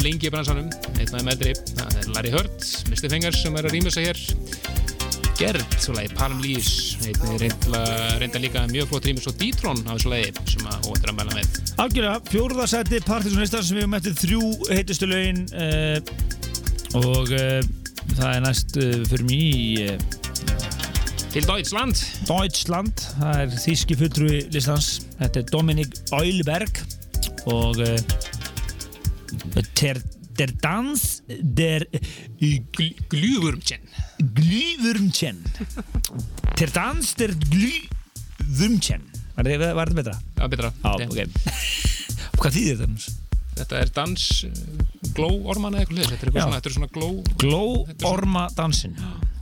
lengi 0.01 0.25
í 0.25 0.31
bransanum, 0.33 0.69
af 0.71 1.11
þeim 1.11 1.29
eldri, 1.29 1.51
það 1.77 1.97
er 1.99 2.07
Larry 2.15 2.31
Hurt, 2.33 2.65
Mr. 2.89 3.05
Fingers 3.11 3.41
sem 3.43 3.59
er 3.59 3.67
að 3.69 3.75
rýmisa 3.75 4.01
hér. 4.01 4.21
Gerd, 5.37 5.75
svo 5.77 5.93
lagi 5.93 6.09
Palm 6.17 6.41
Leaves, 6.41 6.97
reynda, 7.05 7.83
reynda 8.19 8.41
líka 8.41 8.65
mjög 8.71 8.89
flott 8.89 9.09
rýmis 9.11 9.29
og 9.29 9.37
Detron 9.39 9.83
á 9.85 9.93
þessu 9.93 10.13
lagi 10.15 10.33
sem 10.55 10.65
að 10.65 10.89
óvættur 10.89 11.13
að 11.13 11.19
mæla 11.21 11.37
með. 11.37 11.61
Algjörlega, 11.85 12.23
fjórða 12.33 12.67
seti 12.73 13.03
Partisanlistar 13.05 13.67
sem 13.67 13.77
við 13.77 13.85
höfum 13.85 13.99
eftir 13.99 14.17
þrjú 14.23 14.41
heitustu 14.73 15.11
lögin 15.11 15.45
uh, 15.53 16.01
og 16.97 17.29
uh, 17.29 17.61
það 18.17 18.31
er 18.33 18.43
næst 18.47 18.81
uh, 18.81 18.97
fyrir 19.13 19.29
mig 19.29 19.45
í 19.45 19.85
uh, 19.85 20.19
Til 21.29 21.45
Deutschland, 21.45 21.93
Deutschland, 22.25 22.98
það 23.19 23.41
er 23.43 23.57
þíski 23.63 23.97
fulltrúi 23.99 24.39
listans, 24.53 24.87
þetta 25.19 25.41
er 25.41 25.51
Dominik 25.51 25.97
Eulberg 26.15 26.81
og 27.51 27.81
uh, 27.83 27.97
ter, 29.77 29.99
Der 30.39 30.53
Dans 30.63 31.21
der 31.27 31.83
Gl 32.39 32.93
Glühwürmchen. 33.11 33.81
Glühwürmchen 34.37 35.41
Der 36.59 36.71
Dans 36.71 37.13
der 37.19 37.33
Glühwürmchen 37.49 39.03
Var 39.35 39.47
þetta 39.47 39.73
var 39.75 39.91
þetta 39.91 39.99
betra? 39.99 40.15
Er 40.39 40.51
betra. 40.51 40.71
Já, 40.83 41.07
ok 41.07 41.19
Hvað 42.39 42.55
þýðir 42.55 42.79
þetta? 42.85 43.17
Þetta 43.59 43.79
er 43.83 43.89
dans, 43.91 44.25
uh, 44.47 44.51
glóorman 45.11 45.75
eða 45.75 45.83
eitthvað. 45.83 46.13
Þetta 46.13 46.15
er 46.15 46.29
eitthvað 46.29 46.39
Já. 46.39 46.45
svona, 46.45 46.59
þetta 46.59 46.69
er 46.69 46.75
svona 46.77 46.91
gló... 46.95 47.09
Glóorma 47.99 48.45
dansin 48.55 48.95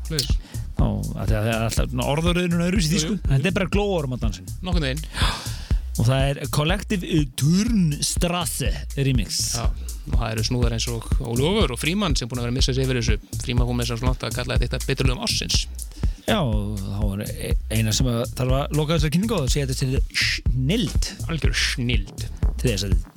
Hlutis. 0.07 0.31
Það 1.17 1.35
er 1.37 1.65
alltaf 1.67 1.95
orðuröðunum 2.07 2.65
öðru 2.67 2.83
því 2.85 3.01
sko. 3.03 3.17
Þetta 3.27 3.49
er 3.51 3.55
bara 3.59 3.69
glóorma 3.73 4.19
dansin 4.21 4.49
Nokkurn 4.65 4.87
veginn. 4.87 5.03
Og 5.97 6.05
það 6.05 6.23
er 6.29 6.39
Collective 6.53 7.21
Turnstrasse 7.39 8.69
remix 9.01 9.39
Já, 9.57 9.63
og 10.11 10.17
það 10.19 10.27
eru 10.35 10.43
snúðar 10.45 10.75
eins 10.77 10.85
og 10.93 11.07
Ólofur 11.25 11.73
og 11.73 11.81
Fríman 11.81 12.13
sem 12.17 12.29
búin 12.29 12.43
að 12.43 12.47
vera 12.47 12.53
að 12.53 12.59
missa 12.59 12.75
sig 12.77 12.85
yfir 12.85 12.99
þessu. 13.01 13.17
Fríman 13.41 13.65
fór 13.69 13.79
með 13.79 13.87
þess 13.89 13.95
að 13.97 14.03
slóta 14.03 14.29
að 14.29 14.37
kalla 14.37 14.59
þetta 14.61 14.81
beturlegum 14.85 15.23
ássins. 15.25 15.63
Já, 16.27 16.41
þá 16.43 17.03
er 17.15 17.21
e- 17.47 17.53
eina 17.71 17.93
sem 17.95 18.09
að 18.11 18.21
þarf 18.35 18.57
að 18.59 18.75
loka 18.77 18.97
þessar 18.97 19.13
kynningu 19.15 19.37
á 19.37 19.41
og 19.41 19.51
segja 19.53 19.69
þetta 19.69 19.79
til 19.79 20.23
snild 20.27 21.11
Algjör 21.31 21.55
snild. 21.55 22.25
til 22.59 22.73
þess 22.73 22.87
að 22.89 22.95
Já, 22.97 23.16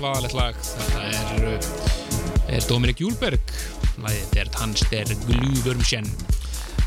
svaðalegt 0.00 0.36
lag. 0.38 0.60
Þetta 0.72 1.04
er, 1.06 1.46
uh, 1.52 2.50
er 2.56 2.66
Dominik 2.68 3.04
Júlberg. 3.04 3.54
Lagið 4.00 4.38
er 4.40 4.52
Hans 4.56 4.84
der 4.90 5.12
Glúvörmsjen. 5.26 6.08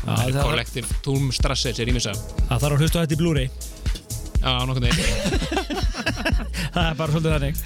Það 0.04 0.26
er 0.26 0.36
kollektiv 0.42 0.90
Turmstrasser 1.04 1.76
sem 1.76 1.88
rýmisa. 1.88 2.12
Það 2.50 2.64
þarf 2.66 2.74
að 2.74 2.82
hlusta 2.82 3.04
þetta 3.04 3.16
í 3.16 3.20
Blu-ray 3.22 3.48
Já, 4.44 4.50
nokkuð 4.68 4.84
veginn. 4.84 4.98
Það 6.74 6.88
er 6.90 6.96
bara 6.98 7.14
svolítið 7.14 7.32
þannig 7.34 7.60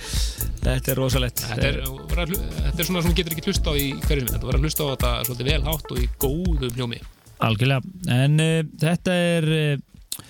Þetta 0.62 0.92
er 0.92 1.00
rosalegt 1.00 1.42
Þetta 1.42 1.66
er, 1.66 1.78
þetta 1.88 2.82
er 2.84 2.86
svona 2.86 3.02
sem 3.02 3.16
getur 3.18 3.34
ekki 3.34 3.46
hlusta 3.48 3.72
á 3.72 3.74
í 3.74 3.88
hverju 4.04 4.22
sinni. 4.22 4.34
Þetta 4.36 4.48
var 4.50 4.58
að 4.58 4.66
hlusta 4.66 4.86
á 4.86 4.90
þetta 4.92 5.12
svolítið 5.26 5.50
vel 5.50 5.60
hátt 5.66 5.92
og 5.94 5.98
í 5.98 6.06
góðum 6.22 6.76
hljómi. 6.76 7.00
Algjörlega, 7.48 7.92
en 8.18 8.42
uh, 8.42 8.54
þetta 8.82 9.16
er 9.24 9.48
uh, 9.56 10.22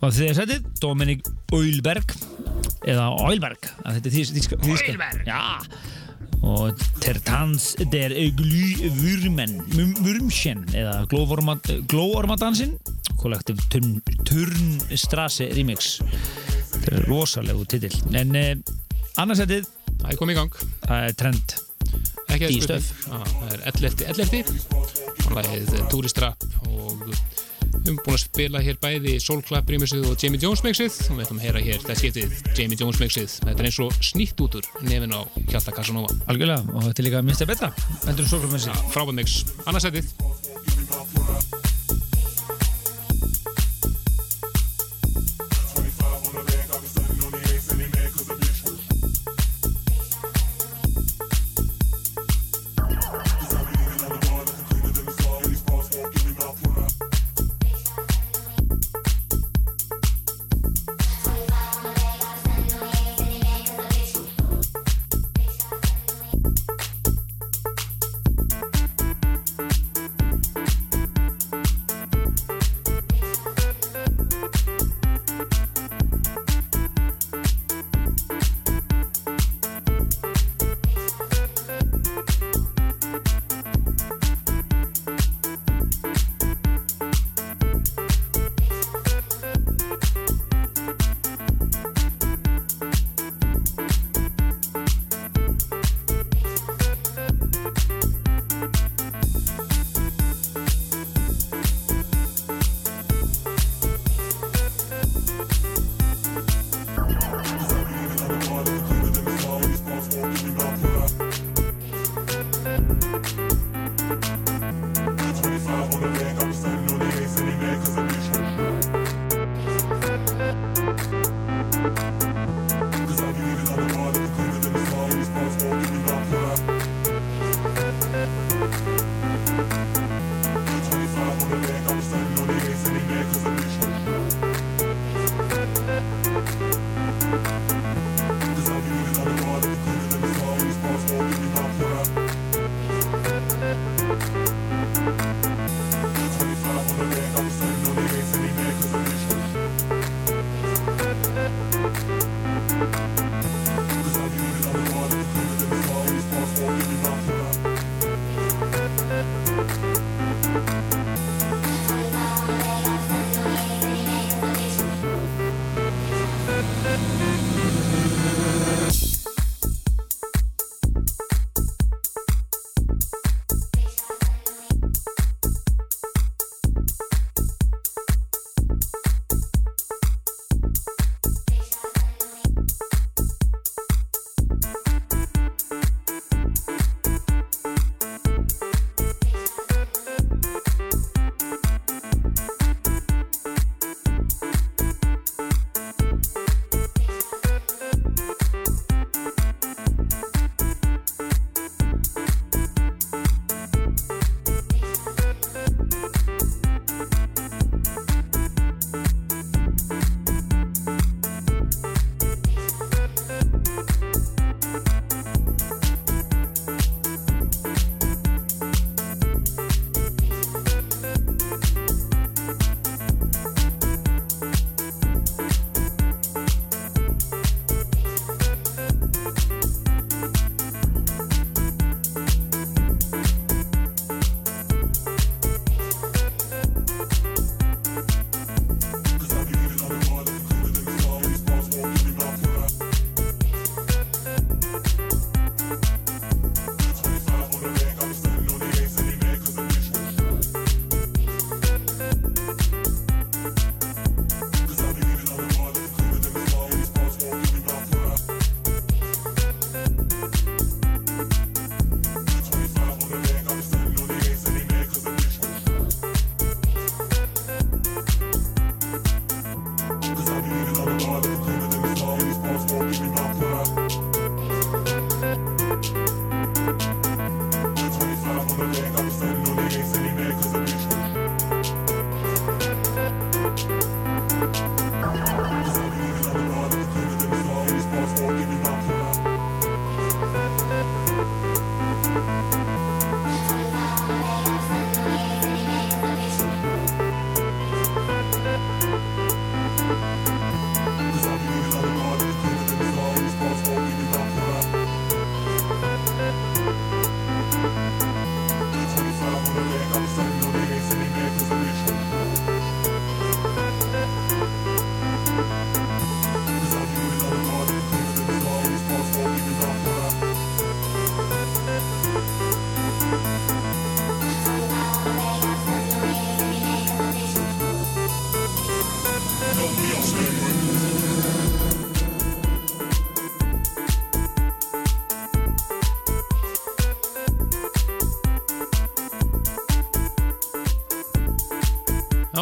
á 0.00 0.06
þriðja 0.08 0.36
setið 0.40 0.68
Dominik 0.82 1.28
Oilberg 1.54 2.14
eða 2.84 3.10
Oilberg, 3.24 3.68
að 3.70 3.73
þetta 3.84 4.10
er 4.10 4.16
þýska 4.38 4.60
Oilberg, 4.64 5.28
já 5.28 5.42
og 6.44 6.80
Tertans 7.00 7.70
der 7.92 8.12
Glühwürmen 8.36 9.54
Wurmchen 10.04 10.64
eða 10.76 11.04
Glóormadansin 11.08 12.74
kollektiv 13.20 13.60
Turn, 13.72 13.94
Turnstrasse 14.28 15.48
remix 15.56 15.94
þetta 16.02 16.98
er 16.98 17.08
rosalegu 17.08 17.64
titill 17.70 17.96
en 18.20 18.36
uh, 18.36 18.52
annarsettið 19.20 19.70
Það 20.04 20.10
er 20.12 20.18
komið 20.20 20.34
í 20.34 20.40
gang. 20.42 20.56
það 20.84 21.06
er 21.08 21.14
trend 21.22 21.54
Ekki 22.34 22.48
að 22.48 22.54
Dístöf. 22.56 22.86
Já, 23.06 23.18
það 23.30 23.52
er 23.54 23.60
11. 23.70 24.04
11. 24.10 24.54
og 25.24 25.34
lagið 25.38 25.74
Touristrap 25.92 26.46
og 26.66 27.04
við 27.74 27.90
höfum 27.90 28.00
búin 28.04 28.16
að 28.16 28.24
spila 28.24 28.62
hér 28.64 28.78
bæði 28.82 29.14
Soul 29.22 29.42
Clap 29.46 29.70
remixið 29.70 30.06
og 30.10 30.20
Jamie 30.20 30.42
Jones 30.42 30.64
mixið 30.66 31.00
og 31.10 31.18
við 31.18 31.26
ætlum 31.26 31.40
að 31.40 31.46
heyra 31.48 31.64
hér 31.66 31.82
þetta 31.82 31.98
skiptið 32.00 32.30
Jamie 32.54 32.80
Jones 32.80 33.02
mixið. 33.02 33.36
Þetta 33.44 33.60
er 33.60 33.70
eins 33.70 33.82
og 33.84 33.98
snýtt 34.10 34.44
út 34.46 34.58
úr 34.60 34.70
nefin 34.86 35.14
á 35.14 35.20
Hjalta 35.50 35.74
Casanova. 35.74 36.14
Algjörlega 36.30 36.62
og 36.72 36.88
þetta 36.88 37.04
er 37.04 37.10
líka 37.10 37.26
minnst 37.26 37.44
að 37.44 37.54
betra 37.54 37.74
endur 38.08 38.30
svo 38.30 38.42
frá 38.42 38.50
með 38.54 38.66
sig 38.68 38.88
frábæð 38.94 39.20
mix, 39.20 39.38
annarsætið 39.66 41.73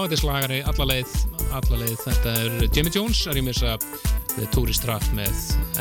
þetta 0.00 0.16
er 0.16 0.20
slagari 0.20 0.58
alla 0.70 0.86
leið, 0.88 1.14
alla 1.52 1.78
leið. 1.82 1.94
Þetta 2.06 2.34
er 2.40 2.66
Jamie 2.72 2.92
Jones 2.94 3.20
að 3.28 3.38
rýmisa 3.38 3.76
The 4.32 4.48
Tourist 4.54 4.86
Trap 4.86 5.04
með 5.16 5.32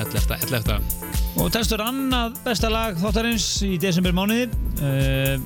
11. 0.01 0.33
11. 0.49 0.95
Og 1.39 1.51
testur 1.55 1.83
annað 1.85 2.35
besta 2.43 2.71
lag 2.71 2.99
þáttarins 2.99 3.47
í 3.63 3.77
desember 3.79 4.15
mánuði. 4.15 4.49
Uh, 4.81 5.39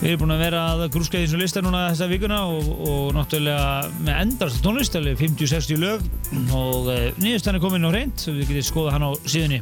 við 0.00 0.10
erum 0.14 0.24
búin 0.24 0.34
að 0.34 0.42
vera 0.46 0.64
að 0.72 0.86
grúska 0.96 1.20
í 1.20 1.26
þessu 1.26 1.38
lista 1.40 1.62
núna 1.64 1.86
þessa 1.90 2.08
vikuna 2.10 2.40
og, 2.50 2.72
og 2.88 3.14
náttúrulega 3.16 3.92
með 4.00 4.20
endast 4.24 4.64
tónlist, 4.64 4.96
alveg 4.98 5.20
50-60 5.20 5.80
lög 5.84 6.04
og 6.56 6.88
uh, 6.88 7.08
nýðustan 7.20 7.60
er 7.60 7.64
komin 7.64 7.84
á 7.84 7.92
reynd 7.94 8.28
við 8.32 8.48
getum 8.48 8.70
skoða 8.72 8.96
hann 8.96 9.08
á 9.08 9.10
síðunni. 9.28 9.60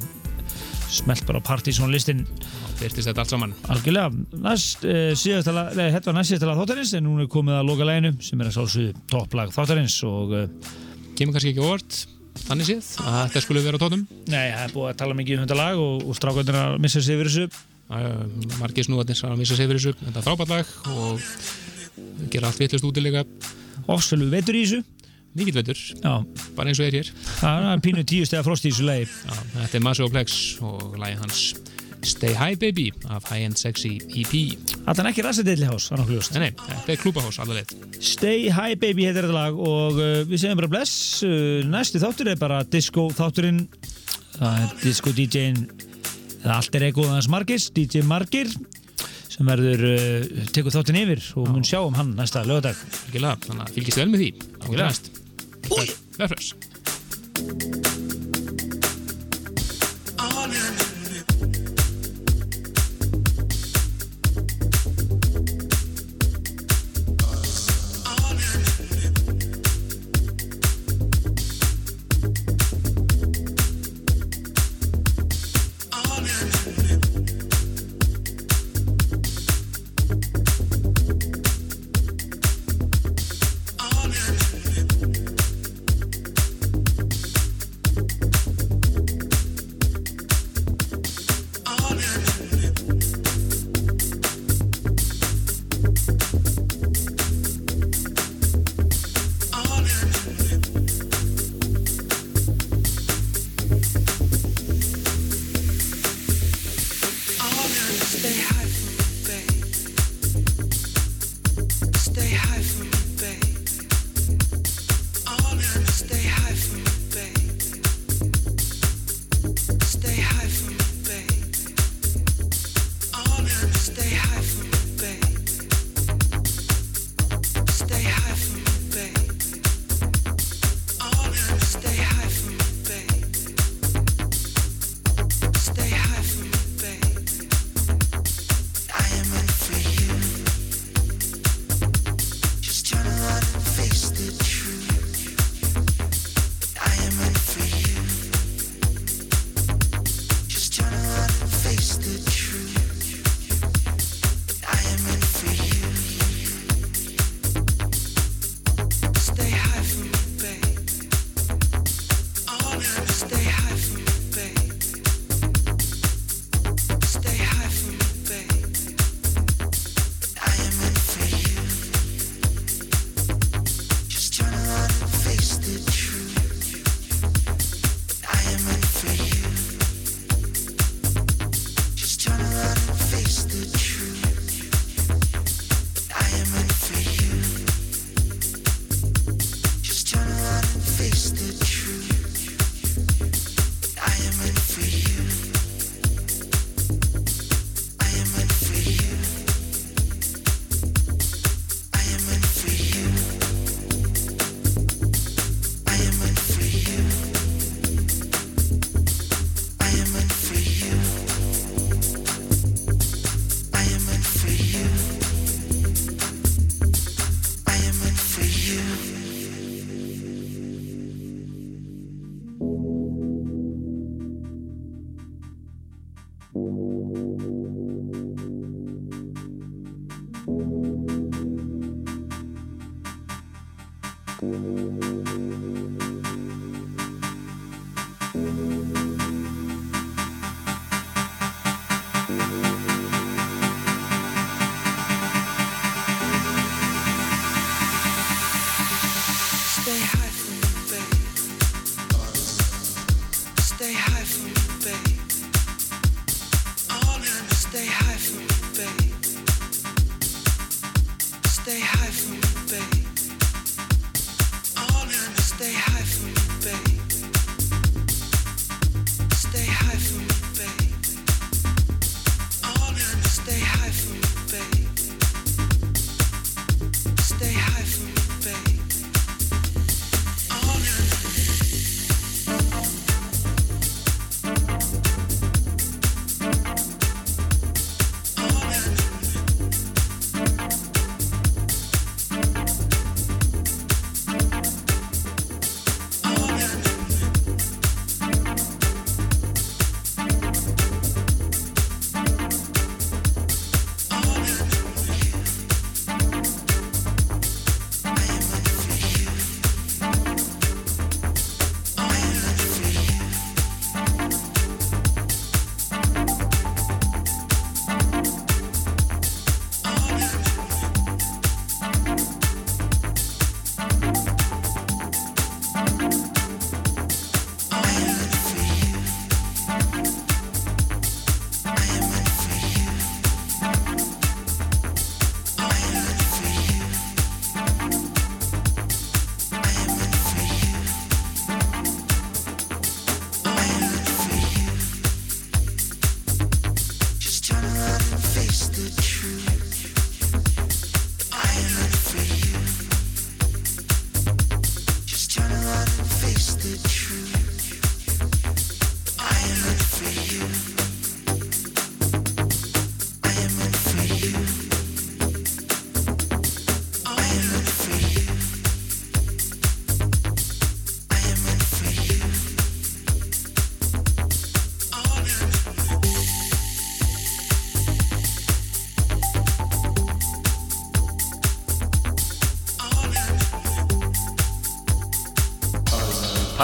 Smelt 0.93 1.24
bara 1.28 1.40
á 1.40 1.44
Partizón 1.47 1.89
listin 1.93 2.24
Byrtist 2.81 3.09
þetta 3.09 3.23
allt 3.24 3.32
saman. 3.32 3.52
algjörlega. 3.73 4.10
Næst, 4.44 4.82
síðasta 5.16 5.55
lag, 5.56 5.70
nei, 5.78 5.86
þetta 5.94 6.10
var 6.10 6.19
næst 6.19 6.32
síðasta 6.32 6.48
lag 6.51 6.59
þáttarins 6.60 6.93
en 6.98 7.06
núna 7.06 7.24
er 7.24 7.31
komið 7.32 7.59
að 7.59 7.69
loka 7.70 7.86
læginu 7.89 8.10
sem 8.20 8.40
er 8.43 8.51
að 8.51 8.56
sálsuðu 8.59 8.93
topplag 9.12 9.55
þáttarins 9.55 9.97
og 10.09 10.35
uh, 10.36 10.44
Kemur 11.16 11.36
kannski 11.36 11.52
ekki 11.52 11.60
óvart, 11.64 11.97
þannig 12.47 12.69
séð, 12.70 12.86
að 13.05 13.19
þetta 13.27 13.40
skulle 13.44 13.62
vera 13.64 13.77
á 13.77 13.82
tónum. 13.82 14.05
nei, 14.32 14.47
það 14.52 14.62
er 14.64 14.73
búið 14.73 14.89
að 14.90 14.97
tala 15.02 15.16
mikið 15.19 15.36
um 15.36 15.43
þetta 15.44 15.59
lag 15.59 15.81
og, 15.82 16.06
og 16.09 16.16
strákvöndir 16.16 16.56
að 16.56 16.77
missa 16.81 17.02
sig 17.05 17.19
yfir 17.19 17.28
þessu. 17.28 17.60
Margir 18.62 18.86
snúðarnir 18.89 19.20
að 19.28 19.35
missa 19.43 19.59
sig 19.59 19.69
fyrir 19.69 19.82
þessu. 19.82 19.93
Þetta 20.06 20.23
er 20.23 20.27
frábært 20.27 20.52
lag 20.55 20.73
og 20.97 22.31
gera 22.32 22.48
allt 22.48 22.62
vitlust 22.62 22.86
úti 22.89 23.05
líka. 23.05 23.27
Ofsvelu 23.93 24.31
veitur 24.32 24.56
í 24.56 24.64
þessu. 24.64 24.81
Mikið 25.33 25.59
veitur, 25.61 25.79
Já, 26.03 26.15
bara 26.57 26.69
eins 26.69 26.81
og 26.83 26.87
er 26.91 26.97
hér. 26.99 27.13
það 27.41 27.69
er 27.73 27.85
pínu 27.87 28.03
tíu 28.05 28.25
stega 28.29 28.45
frost 28.45 28.67
í 28.67 28.73
þessu 28.73 28.85
lagi. 28.85 29.07
Já, 29.09 29.37
þetta 29.63 29.79
er 29.79 29.85
Massive 29.87 30.11
Plex 30.13 30.41
og 30.61 30.99
lagi 31.01 31.17
hans 31.23 31.45
Stay 32.03 32.35
High 32.35 32.59
Baby 32.59 32.91
af 33.09 33.23
High 33.31 33.47
End 33.47 33.57
Sexy 33.57 33.95
EP. 34.11 34.33
Þetta 34.83 35.05
er 35.05 35.09
ekki 35.13 35.23
rassadilli 35.25 35.69
hás, 35.71 35.87
það 35.87 35.95
er 35.95 36.03
nokkuð 36.03 36.17
ljóst. 36.17 36.35
Nei, 36.35 36.43
nei, 36.51 36.67
þetta 36.67 36.93
er 36.95 37.01
klúbahás 37.01 37.39
allaveg. 37.43 37.73
Stay 38.03 38.51
High 38.51 38.77
Baby 38.83 39.07
heitir 39.07 39.23
þetta 39.23 39.37
lag 39.37 39.57
og 39.63 40.01
uh, 40.03 40.11
við 40.27 40.43
segjum 40.43 40.59
bara 40.59 40.73
bless. 40.73 40.97
Uh, 41.23 41.63
næsti 41.71 42.03
þáttur 42.03 42.33
er 42.35 42.43
bara 42.43 42.61
disco 42.67 43.07
þátturinn. 43.15 43.65
Það 44.35 44.61
er 44.65 44.77
disco 44.83 45.15
DJ-in, 45.15 45.65
það 46.43 46.55
allt 46.59 46.79
er 46.79 46.89
aðeins 46.91 47.31
Margis, 47.31 47.71
DJ 47.77 48.03
Margir 48.09 48.51
sem 49.33 49.49
verður, 49.49 49.87
uh, 49.95 50.47
tekur 50.53 50.75
þáttinn 50.75 51.03
yfir 51.07 51.25
og 51.41 51.51
mun 51.55 51.65
sjá 51.65 51.81
um 51.87 51.97
hann 51.97 52.17
næsta 52.19 52.43
lögadag. 52.45 52.77
Þannig 53.15 53.63
að 53.63 53.77
fylgist 53.79 54.03
vel 54.03 54.11
með 54.11 54.27
því. 54.27 54.33
Algjörlega. 54.59 54.91
næst. 54.91 55.22
Oj! 55.71 55.91
Där, 56.17 56.37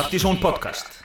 Partíson 0.09 0.40
podcast 0.40 0.98